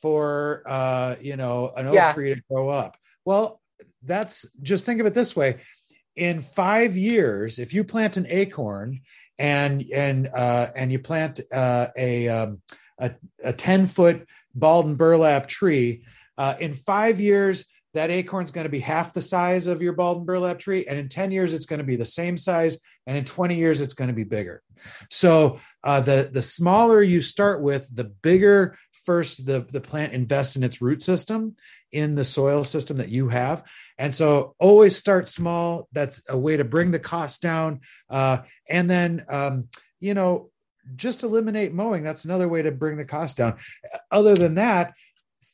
for, 0.00 0.62
uh, 0.66 1.16
you 1.20 1.36
know, 1.36 1.72
an 1.76 1.86
oak 1.86 1.94
yeah. 1.94 2.12
tree 2.12 2.34
to 2.34 2.40
grow 2.48 2.68
up. 2.68 2.96
Well, 3.24 3.60
that's 4.04 4.46
just 4.62 4.84
think 4.84 5.00
of 5.00 5.06
it 5.06 5.14
this 5.14 5.34
way. 5.34 5.60
In 6.18 6.40
five 6.40 6.96
years, 6.96 7.60
if 7.60 7.72
you 7.72 7.84
plant 7.84 8.16
an 8.16 8.26
acorn 8.28 9.02
and, 9.38 9.84
and, 9.94 10.28
uh, 10.34 10.70
and 10.74 10.90
you 10.90 10.98
plant 10.98 11.40
uh, 11.52 11.88
a, 11.96 12.28
um, 12.28 12.60
a, 12.98 13.12
a 13.42 13.52
10 13.52 13.86
foot 13.86 14.28
balled 14.52 14.86
and 14.86 14.98
burlap 14.98 15.46
tree, 15.46 16.02
uh, 16.36 16.54
in 16.58 16.74
five 16.74 17.20
years, 17.20 17.66
that 17.94 18.10
acorn 18.10 18.42
is 18.42 18.50
going 18.50 18.64
to 18.64 18.70
be 18.70 18.80
half 18.80 19.12
the 19.12 19.20
size 19.20 19.68
of 19.68 19.80
your 19.80 19.92
balled 19.92 20.18
and 20.18 20.26
burlap 20.26 20.58
tree. 20.58 20.86
And 20.88 20.98
in 20.98 21.08
10 21.08 21.30
years, 21.30 21.54
it's 21.54 21.66
going 21.66 21.78
to 21.78 21.84
be 21.84 21.96
the 21.96 22.04
same 22.04 22.36
size. 22.36 22.78
And 23.06 23.16
in 23.16 23.24
20 23.24 23.54
years, 23.54 23.80
it's 23.80 23.94
going 23.94 24.08
to 24.08 24.14
be 24.14 24.24
bigger. 24.24 24.62
So 25.10 25.60
uh, 25.84 26.00
the, 26.00 26.30
the 26.32 26.42
smaller 26.42 27.00
you 27.00 27.20
start 27.20 27.62
with, 27.62 27.88
the 27.94 28.04
bigger 28.04 28.76
first 29.08 29.46
the, 29.46 29.60
the 29.72 29.80
plant 29.80 30.12
invests 30.12 30.56
in 30.56 30.62
its 30.62 30.82
root 30.82 31.00
system 31.00 31.56
in 31.92 32.14
the 32.14 32.24
soil 32.24 32.64
system 32.64 32.98
that 32.98 33.08
you 33.08 33.28
have. 33.28 33.64
And 33.98 34.14
so 34.14 34.54
always 34.58 34.96
start 34.96 35.28
small. 35.28 35.88
That's 35.92 36.22
a 36.28 36.36
way 36.36 36.56
to 36.56 36.64
bring 36.64 36.90
the 36.90 36.98
cost 36.98 37.42
down. 37.42 37.80
Uh, 38.08 38.38
and 38.68 38.88
then, 38.88 39.24
um, 39.28 39.68
you 40.00 40.14
know, 40.14 40.50
just 40.96 41.22
eliminate 41.22 41.72
mowing. 41.72 42.02
That's 42.02 42.24
another 42.24 42.48
way 42.48 42.62
to 42.62 42.70
bring 42.70 42.96
the 42.96 43.04
cost 43.04 43.36
down. 43.36 43.56
Other 44.10 44.34
than 44.34 44.54
that, 44.54 44.94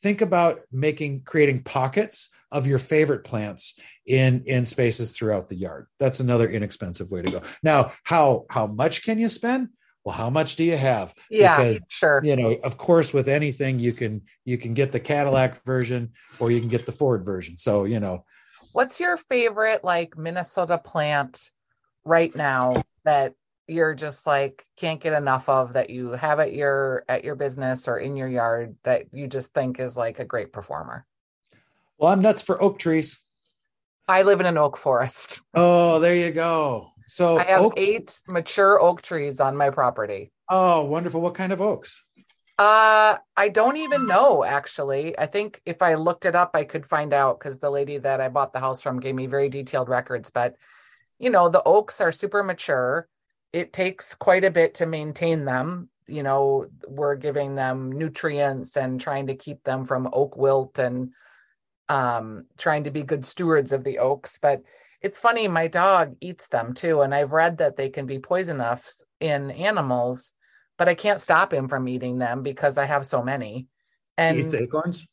think 0.01 0.21
about 0.21 0.61
making 0.71 1.21
creating 1.21 1.63
pockets 1.63 2.29
of 2.51 2.67
your 2.67 2.79
favorite 2.79 3.23
plants 3.23 3.79
in 4.05 4.43
in 4.45 4.63
spaces 4.65 5.11
throughout 5.11 5.49
the 5.49 5.55
yard 5.55 5.87
that's 5.97 6.19
another 6.19 6.47
inexpensive 6.47 7.09
way 7.09 7.23
to 7.23 7.31
go 7.31 7.41
now 7.63 7.91
how 8.03 8.45
how 8.49 8.67
much 8.67 9.03
can 9.03 9.17
you 9.17 9.27
spend 9.27 9.69
well 10.05 10.15
how 10.15 10.29
much 10.29 10.55
do 10.55 10.63
you 10.63 10.77
have? 10.77 11.13
Yeah 11.29 11.57
because, 11.57 11.79
sure. 11.89 12.21
you 12.23 12.35
know 12.35 12.57
of 12.63 12.77
course 12.77 13.11
with 13.11 13.27
anything 13.27 13.79
you 13.79 13.91
can 13.91 14.21
you 14.45 14.57
can 14.57 14.73
get 14.73 14.91
the 14.91 14.99
cadillac 14.99 15.63
version 15.65 16.11
or 16.39 16.51
you 16.51 16.59
can 16.59 16.69
get 16.69 16.85
the 16.85 16.91
ford 16.91 17.25
version. 17.25 17.57
So 17.57 17.83
you 17.83 17.99
know. 17.99 18.23
What's 18.71 18.99
your 18.99 19.17
favorite 19.17 19.83
like 19.83 20.17
minnesota 20.17 20.77
plant 20.77 21.51
right 22.03 22.33
now 22.35 22.83
that 23.03 23.33
you're 23.67 23.95
just 23.95 24.27
like 24.27 24.63
can't 24.77 25.01
get 25.01 25.13
enough 25.13 25.49
of 25.49 25.73
that 25.73 25.89
you 25.89 26.11
have 26.11 26.39
at 26.39 26.53
your 26.53 27.03
at 27.09 27.23
your 27.23 27.35
business 27.35 27.87
or 27.87 27.97
in 27.97 28.15
your 28.15 28.27
yard 28.27 28.75
that 28.83 29.05
you 29.11 29.27
just 29.27 29.53
think 29.53 29.79
is 29.79 29.97
like 29.97 30.19
a 30.19 30.25
great 30.25 30.53
performer? 30.53 31.05
Well 31.97 32.11
i'm 32.11 32.21
nuts 32.21 32.43
for 32.43 32.61
oak 32.61 32.77
trees. 32.77 33.21
I 34.07 34.21
live 34.21 34.39
in 34.39 34.45
an 34.45 34.57
oak 34.57 34.77
forest. 34.77 35.41
Oh 35.55 35.99
there 35.99 36.13
you 36.13 36.31
go 36.31 36.91
so 37.07 37.37
i 37.37 37.43
have 37.43 37.61
oak... 37.61 37.73
eight 37.77 38.21
mature 38.27 38.81
oak 38.81 39.01
trees 39.01 39.39
on 39.39 39.55
my 39.55 39.69
property. 39.69 40.31
Oh 40.49 40.83
wonderful. 40.85 41.21
What 41.21 41.35
kind 41.35 41.51
of 41.51 41.61
oaks? 41.61 42.03
Uh 42.57 43.17
i 43.35 43.49
don't 43.49 43.77
even 43.77 44.07
know 44.07 44.43
actually. 44.43 45.17
I 45.17 45.25
think 45.25 45.61
if 45.65 45.81
i 45.81 45.95
looked 45.95 46.25
it 46.25 46.35
up 46.35 46.51
i 46.53 46.63
could 46.63 46.85
find 46.85 47.13
out 47.13 47.39
because 47.39 47.59
the 47.59 47.69
lady 47.69 47.97
that 47.97 48.21
i 48.21 48.29
bought 48.29 48.53
the 48.53 48.59
house 48.59 48.81
from 48.81 48.99
gave 48.99 49.15
me 49.15 49.27
very 49.27 49.49
detailed 49.49 49.89
records. 49.89 50.31
But 50.31 50.55
you 51.19 51.29
know 51.29 51.49
the 51.49 51.63
oaks 51.63 52.01
are 52.01 52.11
super 52.11 52.43
mature. 52.43 53.07
It 53.53 53.71
takes 53.71 54.15
quite 54.15 54.43
a 54.43 54.51
bit 54.51 54.75
to 54.75 54.85
maintain 54.85 55.45
them. 55.45 55.89
You 56.07 56.23
know, 56.23 56.67
we're 56.87 57.15
giving 57.15 57.55
them 57.55 57.91
nutrients 57.91 58.77
and 58.77 58.99
trying 59.01 59.27
to 59.27 59.35
keep 59.35 59.63
them 59.63 59.85
from 59.85 60.09
oak 60.13 60.37
wilt 60.37 60.77
and 60.77 61.11
um, 61.89 62.45
trying 62.57 62.83
to 62.83 62.91
be 62.91 63.03
good 63.03 63.25
stewards 63.25 63.71
of 63.71 63.83
the 63.83 63.99
oaks. 63.99 64.37
But 64.41 64.61
it's 65.05 65.19
funny, 65.19 65.47
my 65.47 65.67
dog 65.67 66.15
eats 66.19 66.47
them 66.47 66.73
too. 66.73 67.01
And 67.01 67.13
I've 67.13 67.31
read 67.31 67.59
that 67.59 67.77
they 67.77 67.89
can 67.89 68.07
be 68.07 68.17
poisonous 68.17 69.03
in 69.19 69.51
animals, 69.51 70.33
but 70.79 70.89
I 70.89 70.95
can't 70.95 71.21
stop 71.21 71.53
him 71.53 71.67
from 71.67 71.87
eating 71.87 72.17
them 72.17 72.41
because 72.41 72.79
I 72.79 72.85
have 72.85 73.05
so 73.05 73.21
many. 73.21 73.67
And 74.17 74.35
he 74.35 74.43
eats 74.43 74.55
acorns? 74.55 75.07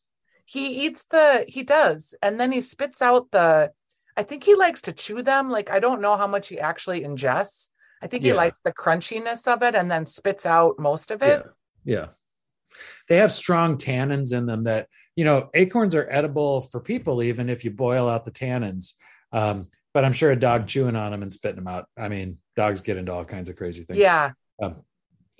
He 0.46 0.87
eats 0.87 1.05
the, 1.11 1.44
he 1.46 1.62
does. 1.62 2.14
And 2.22 2.40
then 2.40 2.50
he 2.50 2.62
spits 2.62 3.02
out 3.02 3.31
the, 3.33 3.70
I 4.16 4.22
think 4.22 4.44
he 4.44 4.55
likes 4.55 4.81
to 4.83 4.94
chew 4.94 5.20
them. 5.20 5.50
Like, 5.50 5.68
I 5.68 5.78
don't 5.78 6.00
know 6.00 6.16
how 6.16 6.26
much 6.26 6.48
he 6.48 6.59
actually 6.59 7.02
ingests, 7.02 7.68
I 8.00 8.07
think 8.07 8.24
yeah. 8.24 8.33
he 8.33 8.37
likes 8.37 8.61
the 8.61 8.72
crunchiness 8.72 9.46
of 9.46 9.62
it 9.62 9.74
and 9.74 9.90
then 9.90 10.07
spits 10.07 10.46
out 10.46 10.78
most 10.78 11.11
of 11.11 11.22
it. 11.22 11.44
Yeah. 11.85 11.94
yeah. 11.96 12.07
They 13.11 13.18
have 13.18 13.31
strong 13.31 13.76
tannins 13.76 14.33
in 14.33 14.46
them 14.46 14.64
that, 14.64 14.88
you 15.16 15.26
know, 15.26 15.50
acorns 15.52 15.94
are 15.94 16.09
edible 16.11 16.62
for 16.62 16.81
people, 16.81 17.22
even 17.22 17.50
if 17.50 17.62
you 17.62 17.70
boil 17.70 18.09
out 18.09 18.24
the 18.24 18.31
tannins. 18.31 18.94
Um, 19.33 19.68
but 19.94 20.05
I'm 20.05 20.12
sure 20.12 20.31
a 20.31 20.37
dog 20.37 20.66
chewing 20.66 20.96
on 20.96 21.12
them 21.12 21.22
and 21.22 21.33
spitting 21.33 21.57
them 21.57 21.68
out. 21.68 21.87
I 21.98 22.09
mean, 22.09 22.38
dogs 22.57 22.81
get 22.81 22.96
into 22.96 23.12
all 23.12 23.24
kinds 23.24 23.48
of 23.48 23.57
crazy 23.57 23.85
things. 23.85 23.98
Yeah. 23.98 24.33
Um, 24.62 24.83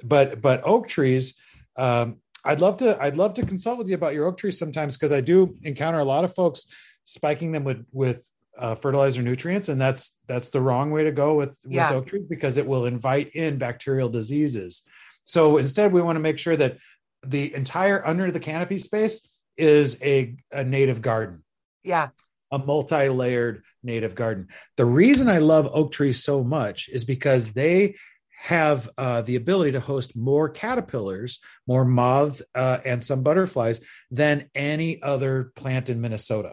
but, 0.03 0.41
but 0.41 0.63
oak 0.65 0.89
trees, 0.89 1.37
um, 1.77 2.19
I'd 2.45 2.61
love 2.61 2.79
to, 2.79 3.01
I'd 3.01 3.17
love 3.17 3.35
to 3.35 3.47
consult 3.47 3.79
with 3.79 3.89
you 3.89 3.95
about 3.95 4.15
your 4.15 4.27
oak 4.27 4.37
trees 4.37 4.59
sometimes 4.59 4.97
because 4.97 5.13
I 5.13 5.21
do 5.21 5.55
encounter 5.63 6.01
a 6.01 6.05
lot 6.05 6.25
of 6.25 6.35
folks 6.35 6.67
spiking 7.05 7.53
them 7.53 7.65
with, 7.65 7.85
with 7.93 8.29
uh, 8.59 8.75
fertilizer 8.75 9.23
nutrients, 9.23 9.69
and 9.69 9.81
that's 9.81 10.19
that's 10.27 10.51
the 10.51 10.61
wrong 10.61 10.91
way 10.91 11.05
to 11.05 11.13
go 11.13 11.35
with, 11.35 11.57
with 11.65 11.73
yeah. 11.73 11.95
oak 11.95 12.07
trees 12.07 12.27
because 12.29 12.59
it 12.59 12.67
will 12.67 12.87
invite 12.87 13.31
in 13.35 13.59
bacterial 13.59 14.09
diseases. 14.09 14.83
So 15.25 15.57
instead, 15.57 15.93
we 15.93 16.03
want 16.03 16.17
to 16.17 16.21
make 16.21 16.39
sure 16.39 16.57
that 16.57 16.77
the 17.25 17.55
entire 17.55 18.07
under 18.07 18.31
the 18.31 18.41
canopy 18.41 18.79
space 18.79 19.29
is 19.57 20.01
a, 20.03 20.37
a 20.51 20.65
native 20.65 21.01
garden. 21.01 21.45
Yeah. 21.83 22.09
A 22.53 22.59
multi 22.59 23.09
layered 23.09 23.65
native 23.83 24.15
garden. 24.15 24.49
The 24.77 24.85
reason 24.85 25.29
I 25.29 25.39
love 25.39 25.69
oak 25.73 25.91
trees 25.91 26.23
so 26.23 26.45
much 26.45 26.89
is 26.89 27.05
because 27.05 27.53
they 27.53 27.97
have 28.43 28.89
uh, 28.99 29.23
the 29.23 29.37
ability 29.37 29.73
to 29.73 29.81
host 29.81 30.17
more 30.17 30.49
caterpillars, 30.49 31.41
more 31.67 31.85
moth, 31.85 32.43
uh, 32.55 32.79
and 32.85 33.03
some 33.03 33.23
butterflies 33.23 33.81
than 34.11 34.51
any 34.55 35.01
other 35.03 35.53
plant 35.57 35.89
in 35.89 36.01
Minnesota. 36.01 36.53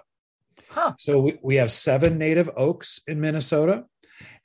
Huh. 0.69 0.93
So 0.99 1.19
we, 1.19 1.39
we 1.41 1.55
have 1.55 1.71
seven 1.71 2.17
native 2.17 2.49
oaks 2.55 3.01
in 3.07 3.19
Minnesota. 3.19 3.85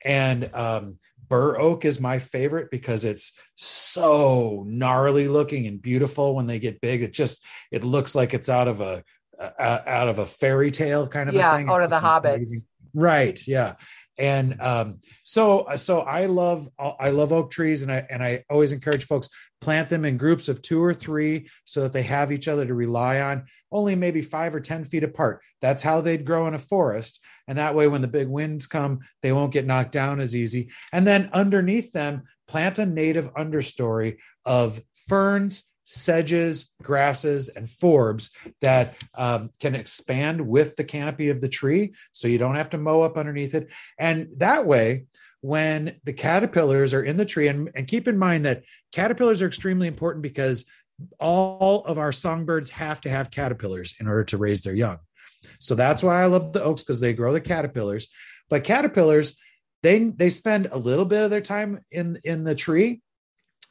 And 0.03 0.49
um, 0.53 0.97
Bur 1.27 1.59
oak 1.59 1.85
is 1.85 1.99
my 1.99 2.19
favorite 2.19 2.69
because 2.71 3.05
it's 3.05 3.39
so 3.55 4.63
gnarly 4.67 5.27
looking 5.27 5.67
and 5.67 5.81
beautiful 5.81 6.35
when 6.35 6.47
they 6.47 6.59
get 6.59 6.81
big. 6.81 7.01
It 7.01 7.13
just 7.13 7.43
it 7.71 7.83
looks 7.83 8.15
like 8.15 8.33
it's 8.33 8.49
out 8.49 8.67
of 8.67 8.81
a, 8.81 9.03
a 9.39 9.89
out 9.89 10.07
of 10.07 10.19
a 10.19 10.25
fairy 10.25 10.71
tale 10.71 11.07
kind 11.07 11.29
of 11.29 11.35
yeah, 11.35 11.55
thing. 11.57 11.69
out 11.69 11.81
of 11.81 11.89
the 11.89 11.99
hobbits. 11.99 12.51
Right. 12.93 13.39
Yeah. 13.45 13.75
And 14.17 14.61
um, 14.61 14.99
so 15.23 15.67
so 15.75 15.99
I 15.99 16.27
love 16.27 16.69
I 16.79 17.09
love 17.09 17.33
oak 17.33 17.51
trees, 17.51 17.81
and 17.81 17.91
I 17.91 18.05
and 18.09 18.23
I 18.23 18.45
always 18.49 18.71
encourage 18.71 19.05
folks 19.05 19.29
plant 19.59 19.89
them 19.89 20.05
in 20.05 20.17
groups 20.17 20.47
of 20.47 20.61
two 20.61 20.81
or 20.81 20.93
three 20.93 21.49
so 21.65 21.81
that 21.81 21.91
they 21.91 22.03
have 22.03 22.31
each 22.31 22.47
other 22.47 22.65
to 22.65 22.73
rely 22.73 23.19
on. 23.19 23.45
Only 23.71 23.95
maybe 23.95 24.21
five 24.21 24.55
or 24.55 24.61
ten 24.61 24.85
feet 24.85 25.03
apart. 25.03 25.41
That's 25.61 25.83
how 25.83 25.99
they'd 25.99 26.25
grow 26.25 26.47
in 26.47 26.53
a 26.53 26.59
forest, 26.59 27.19
and 27.47 27.57
that 27.57 27.75
way 27.75 27.87
when 27.87 28.01
the 28.01 28.07
big 28.07 28.29
winds 28.29 28.67
come, 28.67 28.99
they 29.21 29.33
won't 29.33 29.53
get 29.53 29.65
knocked 29.65 29.91
down 29.91 30.21
as 30.21 30.33
easy. 30.33 30.69
And 30.93 31.05
then 31.05 31.29
underneath 31.33 31.91
them, 31.91 32.23
plant 32.47 32.79
a 32.79 32.85
native 32.85 33.33
understory 33.33 34.17
of 34.45 34.81
ferns 35.07 35.69
sedges, 35.85 36.69
grasses, 36.81 37.49
and 37.49 37.67
forbs 37.67 38.31
that 38.61 38.95
um, 39.13 39.51
can 39.59 39.75
expand 39.75 40.45
with 40.45 40.75
the 40.75 40.83
canopy 40.83 41.29
of 41.29 41.39
the 41.39 41.49
tree. 41.49 41.93
So 42.11 42.27
you 42.27 42.37
don't 42.37 42.55
have 42.55 42.71
to 42.71 42.77
mow 42.77 43.03
up 43.03 43.17
underneath 43.17 43.55
it. 43.55 43.71
And 43.97 44.27
that 44.37 44.65
way, 44.65 45.05
when 45.41 45.97
the 46.03 46.13
caterpillars 46.13 46.93
are 46.93 47.03
in 47.03 47.17
the 47.17 47.25
tree, 47.25 47.47
and, 47.47 47.69
and 47.75 47.87
keep 47.87 48.07
in 48.07 48.17
mind 48.17 48.45
that 48.45 48.63
caterpillars 48.91 49.41
are 49.41 49.47
extremely 49.47 49.87
important 49.87 50.23
because 50.23 50.65
all 51.19 51.83
of 51.85 51.97
our 51.97 52.11
songbirds 52.11 52.71
have 52.71 53.01
to 53.01 53.09
have 53.09 53.29
caterpillars 53.29 53.93
in 53.99 54.07
order 54.07 54.23
to 54.23 54.37
raise 54.37 54.63
their 54.63 54.73
young. 54.73 54.97
So 55.59 55.75
that's 55.75 56.01
why 56.01 56.23
I 56.23 56.25
love 56.25 56.53
the 56.53 56.63
oaks 56.63 56.81
because 56.81 56.99
they 56.99 57.13
grow 57.13 57.31
the 57.31 57.41
caterpillars. 57.41 58.07
But 58.49 58.63
caterpillars, 58.63 59.37
they 59.83 59.99
they 59.99 60.29
spend 60.29 60.69
a 60.71 60.77
little 60.77 61.05
bit 61.05 61.21
of 61.21 61.29
their 61.29 61.41
time 61.41 61.81
in 61.91 62.19
in 62.23 62.43
the 62.43 62.55
tree 62.55 63.01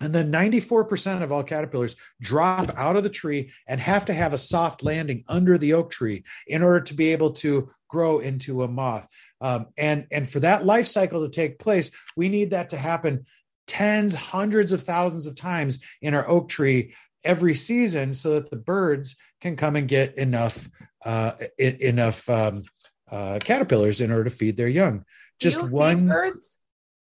and 0.04 0.14
then 0.14 0.30
94% 0.30 1.22
of 1.22 1.32
all 1.32 1.42
caterpillars 1.42 1.96
drop 2.20 2.70
out 2.76 2.96
of 2.96 3.02
the 3.02 3.10
tree 3.10 3.50
and 3.66 3.80
have 3.80 4.04
to 4.06 4.14
have 4.14 4.32
a 4.32 4.38
soft 4.38 4.82
landing 4.82 5.24
under 5.28 5.56
the 5.56 5.72
oak 5.72 5.90
tree 5.90 6.24
in 6.46 6.62
order 6.62 6.80
to 6.80 6.94
be 6.94 7.10
able 7.10 7.30
to 7.32 7.70
grow 7.88 8.18
into 8.18 8.62
a 8.62 8.68
moth. 8.68 9.08
Um, 9.40 9.66
and, 9.76 10.06
and 10.10 10.28
for 10.28 10.40
that 10.40 10.64
life 10.64 10.86
cycle 10.86 11.22
to 11.24 11.30
take 11.30 11.58
place, 11.58 11.90
we 12.16 12.28
need 12.28 12.50
that 12.50 12.70
to 12.70 12.76
happen 12.76 13.26
tens, 13.66 14.14
hundreds 14.14 14.72
of 14.72 14.82
thousands 14.82 15.26
of 15.26 15.34
times 15.34 15.82
in 16.02 16.14
our 16.14 16.28
oak 16.28 16.48
tree 16.48 16.94
every 17.24 17.54
season 17.54 18.12
so 18.12 18.34
that 18.34 18.50
the 18.50 18.56
birds 18.56 19.16
can 19.40 19.56
come 19.56 19.76
and 19.76 19.88
get 19.88 20.16
enough 20.16 20.68
uh, 21.04 21.32
enough 21.58 22.28
um, 22.30 22.64
uh, 23.10 23.38
caterpillars 23.42 24.00
in 24.00 24.10
order 24.10 24.24
to 24.24 24.30
feed 24.30 24.56
their 24.56 24.68
young. 24.68 25.04
Just 25.38 25.62
one 25.62 26.08
birds. 26.08 26.60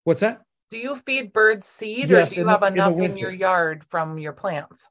What's 0.03 0.21
that? 0.21 0.41
Do 0.69 0.77
you 0.77 0.95
feed 0.95 1.33
birds 1.33 1.67
seed 1.67 2.09
yes, 2.09 2.31
or 2.31 2.35
do 2.35 2.41
you 2.41 2.47
have 2.47 2.61
the, 2.61 2.67
enough 2.67 2.93
in, 2.93 3.03
in, 3.03 3.17
your 3.17 3.31
yard 3.31 3.85
from 3.89 4.17
your 4.17 4.33
plants? 4.33 4.89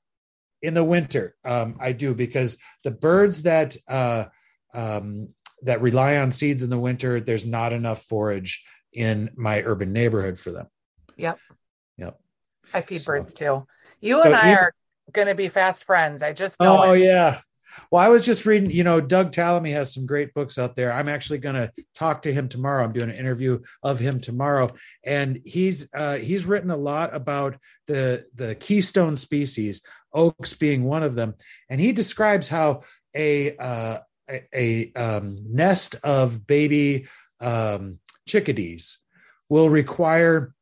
In 0.63 0.75
the 0.75 0.85
winter, 0.85 1.37
um, 1.45 1.77
I 1.81 1.93
do 1.93 2.15
because 2.15 2.59
the 2.83 2.91
birds 2.91 3.43
that 3.43 3.77
uh, 3.87 4.27
um, 4.73 5.29
that 5.63 5.81
rely 5.81 6.17
on 6.17 6.31
seeds 6.31 6.63
in 6.63 6.71
the 6.71 6.79
winter, 6.79 7.21
there's 7.21 7.47
not 7.47 7.73
enough 7.73 8.03
forage 8.03 8.65
in 8.93 9.31
my 9.37 9.63
urban 9.63 9.93
neighborhood 9.93 10.39
for 10.39 10.53
them. 10.53 10.67
Yep. 11.17 11.39
Yep. 11.99 12.21
I 12.73 12.81
feed 12.81 12.99
so, 12.99 13.13
birds 13.13 13.35
too. 13.35 13.67
You 14.01 14.23
so 14.23 14.27
and 14.27 14.35
I 14.35 14.53
are 14.53 14.75
going 15.13 15.29
to 15.29 15.35
be 15.35 15.49
fast 15.49 15.85
friends. 15.85 16.23
I 16.23 16.33
just 16.33 16.61
know. 16.61 16.83
Oh 16.83 16.93
it. 16.93 17.01
yeah, 17.01 17.41
well, 17.91 18.03
I 18.05 18.09
was 18.09 18.25
just 18.25 18.47
reading, 18.47 18.71
you 18.71 18.85
know, 18.85 19.01
Doug 19.01 19.33
Tallamy 19.33 19.73
has 19.73 19.93
some 19.93 20.07
great 20.07 20.35
books 20.35 20.59
out 20.59 20.77
there. 20.77 20.93
I'm 20.93 21.09
actually 21.09 21.39
going 21.39 21.55
to 21.57 21.73
talk 21.95 22.23
to 22.23 22.33
him 22.33 22.49
tomorrow. 22.49 22.85
I'm 22.85 22.93
doing 22.93 23.11
an 23.11 23.17
interview 23.17 23.61
of 23.83 23.99
him 23.99 24.21
tomorrow, 24.21 24.75
and 25.05 25.41
he's 25.45 25.89
uh, 25.95 26.19
he's 26.19 26.47
written 26.47 26.71
a 26.71 26.77
lot 26.77 27.15
about 27.15 27.57
the 27.87 28.27
the 28.35 28.55
keystone 28.55 29.17
species, 29.17 29.83
oaks 30.13 30.55
being 30.55 30.85
one 30.85 31.03
of 31.03 31.15
them, 31.15 31.35
and 31.69 31.81
he 31.81 31.93
describes 31.93 32.49
how 32.49 32.83
a 33.15 33.57
uh, 33.57 33.99
a, 34.29 34.45
a 34.55 34.93
um, 34.95 35.39
nest 35.49 35.97
of 36.03 36.47
baby 36.47 37.07
um, 37.41 37.99
chickadees 38.27 38.99
will 39.49 39.71
require. 39.71 40.53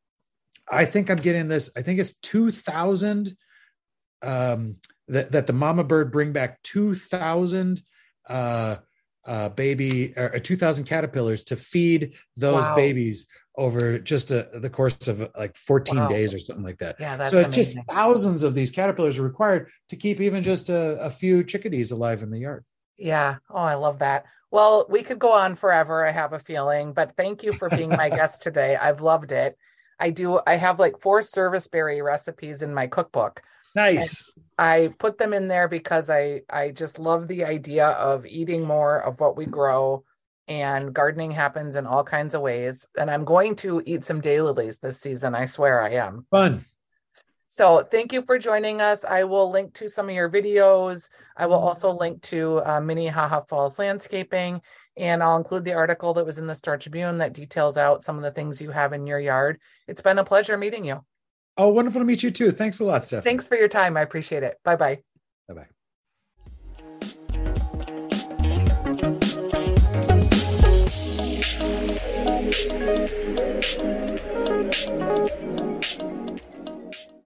I 0.69 0.85
think 0.85 1.09
I'm 1.09 1.17
getting 1.17 1.47
this. 1.47 1.69
I 1.75 1.81
think 1.81 1.99
it's 1.99 2.13
two 2.13 2.51
thousand 2.51 3.35
um, 4.21 4.77
that, 5.07 5.31
that 5.31 5.47
the 5.47 5.53
mama 5.53 5.83
bird 5.83 6.11
bring 6.11 6.31
back 6.31 6.61
2000 6.63 7.81
uh, 8.27 8.75
uh, 9.25 9.49
baby 9.49 10.13
or 10.15 10.35
uh, 10.35 10.39
2000 10.39 10.85
caterpillars 10.85 11.43
to 11.45 11.55
feed 11.55 12.13
those 12.37 12.63
wow. 12.63 12.75
babies 12.75 13.27
over 13.57 13.97
just 13.97 14.31
a, 14.31 14.49
the 14.55 14.69
course 14.69 15.07
of 15.07 15.29
like 15.37 15.55
14 15.55 15.97
wow. 15.97 16.07
days 16.07 16.33
or 16.33 16.39
something 16.39 16.63
like 16.65 16.77
that. 16.79 16.97
Yeah, 16.99 17.17
that's 17.17 17.31
so 17.31 17.39
it's 17.39 17.55
just 17.55 17.77
thousands 17.89 18.43
of 18.43 18.53
these 18.53 18.71
caterpillars 18.71 19.17
are 19.17 19.23
required 19.23 19.69
to 19.89 19.95
keep 19.95 20.19
even 20.19 20.43
just 20.43 20.69
a, 20.69 20.99
a 21.01 21.09
few 21.09 21.43
chickadees 21.43 21.91
alive 21.91 22.21
in 22.21 22.31
the 22.31 22.39
yard. 22.39 22.65
Yeah. 22.97 23.37
Oh, 23.49 23.57
I 23.57 23.75
love 23.75 23.99
that. 23.99 24.25
Well, 24.51 24.85
we 24.89 25.03
could 25.03 25.19
go 25.19 25.31
on 25.31 25.55
forever, 25.55 26.05
I 26.05 26.11
have 26.11 26.33
a 26.33 26.39
feeling, 26.39 26.93
but 26.93 27.15
thank 27.17 27.43
you 27.43 27.51
for 27.51 27.69
being 27.69 27.89
my 27.89 28.09
guest 28.17 28.41
today. 28.41 28.75
I've 28.75 29.01
loved 29.01 29.31
it. 29.31 29.57
I 29.99 30.11
do, 30.11 30.39
I 30.45 30.55
have 30.55 30.79
like 30.79 30.99
four 30.99 31.23
serviceberry 31.23 32.01
recipes 32.01 32.61
in 32.61 32.73
my 32.73 32.87
cookbook. 32.87 33.41
Nice. 33.75 34.33
And 34.35 34.45
I 34.57 34.93
put 34.97 35.17
them 35.17 35.33
in 35.33 35.47
there 35.47 35.67
because 35.67 36.09
I 36.09 36.41
I 36.49 36.71
just 36.71 36.97
love 36.97 37.27
the 37.27 37.43
idea 37.43 37.87
of 37.87 38.25
eating 38.25 38.65
more 38.65 38.99
of 38.99 39.19
what 39.19 39.35
we 39.35 39.45
grow 39.45 40.03
and 40.47 40.93
gardening 40.93 41.31
happens 41.31 41.75
in 41.75 41.85
all 41.85 42.03
kinds 42.03 42.35
of 42.35 42.41
ways 42.41 42.87
and 42.97 43.11
I'm 43.11 43.25
going 43.25 43.55
to 43.57 43.81
eat 43.85 44.05
some 44.05 44.21
daylilies 44.21 44.79
this 44.79 45.01
season. 45.01 45.35
I 45.35 45.45
swear 45.45 45.81
I 45.81 45.95
am. 45.95 46.25
Fun. 46.31 46.63
So 47.47 47.87
thank 47.89 48.11
you 48.11 48.21
for 48.21 48.37
joining 48.37 48.81
us. 48.81 49.05
I 49.05 49.23
will 49.23 49.49
link 49.49 49.73
to 49.75 49.89
some 49.89 50.09
of 50.09 50.15
your 50.15 50.29
videos. 50.29 51.09
I 51.37 51.45
will 51.45 51.55
also 51.55 51.89
link 51.91 52.21
to 52.23 52.61
uh, 52.65 52.81
Minnehaha 52.81 53.41
Falls 53.47 53.79
Landscaping, 53.79 54.61
and 54.97 55.23
I'll 55.23 55.37
include 55.37 55.63
the 55.63 55.71
article 55.71 56.13
that 56.15 56.25
was 56.25 56.37
in 56.37 56.47
the 56.47 56.55
Star 56.55 56.77
Tribune 56.77 57.19
that 57.19 57.31
details 57.31 57.77
out 57.77 58.03
some 58.03 58.17
of 58.17 58.23
the 58.23 58.31
things 58.31 58.61
you 58.61 58.71
have 58.71 58.91
in 58.91 59.07
your 59.07 59.21
yard. 59.21 59.61
It's 59.87 60.01
been 60.01 60.19
a 60.19 60.25
pleasure 60.25 60.57
meeting 60.57 60.83
you. 60.83 61.05
Oh, 61.57 61.69
wonderful 61.69 62.01
to 62.01 62.05
meet 62.05 62.21
you 62.23 62.31
too. 62.31 62.51
Thanks 62.51 62.79
a 62.79 62.83
lot, 62.83 63.05
Steph. 63.05 63.23
Thanks 63.23 63.47
for 63.47 63.55
your 63.55 63.69
time. 63.69 63.95
I 63.95 64.01
appreciate 64.01 64.43
it. 64.43 64.59
Bye 64.63 64.75
bye. 64.75 64.99
Bye 65.47 65.53
bye. 65.53 65.67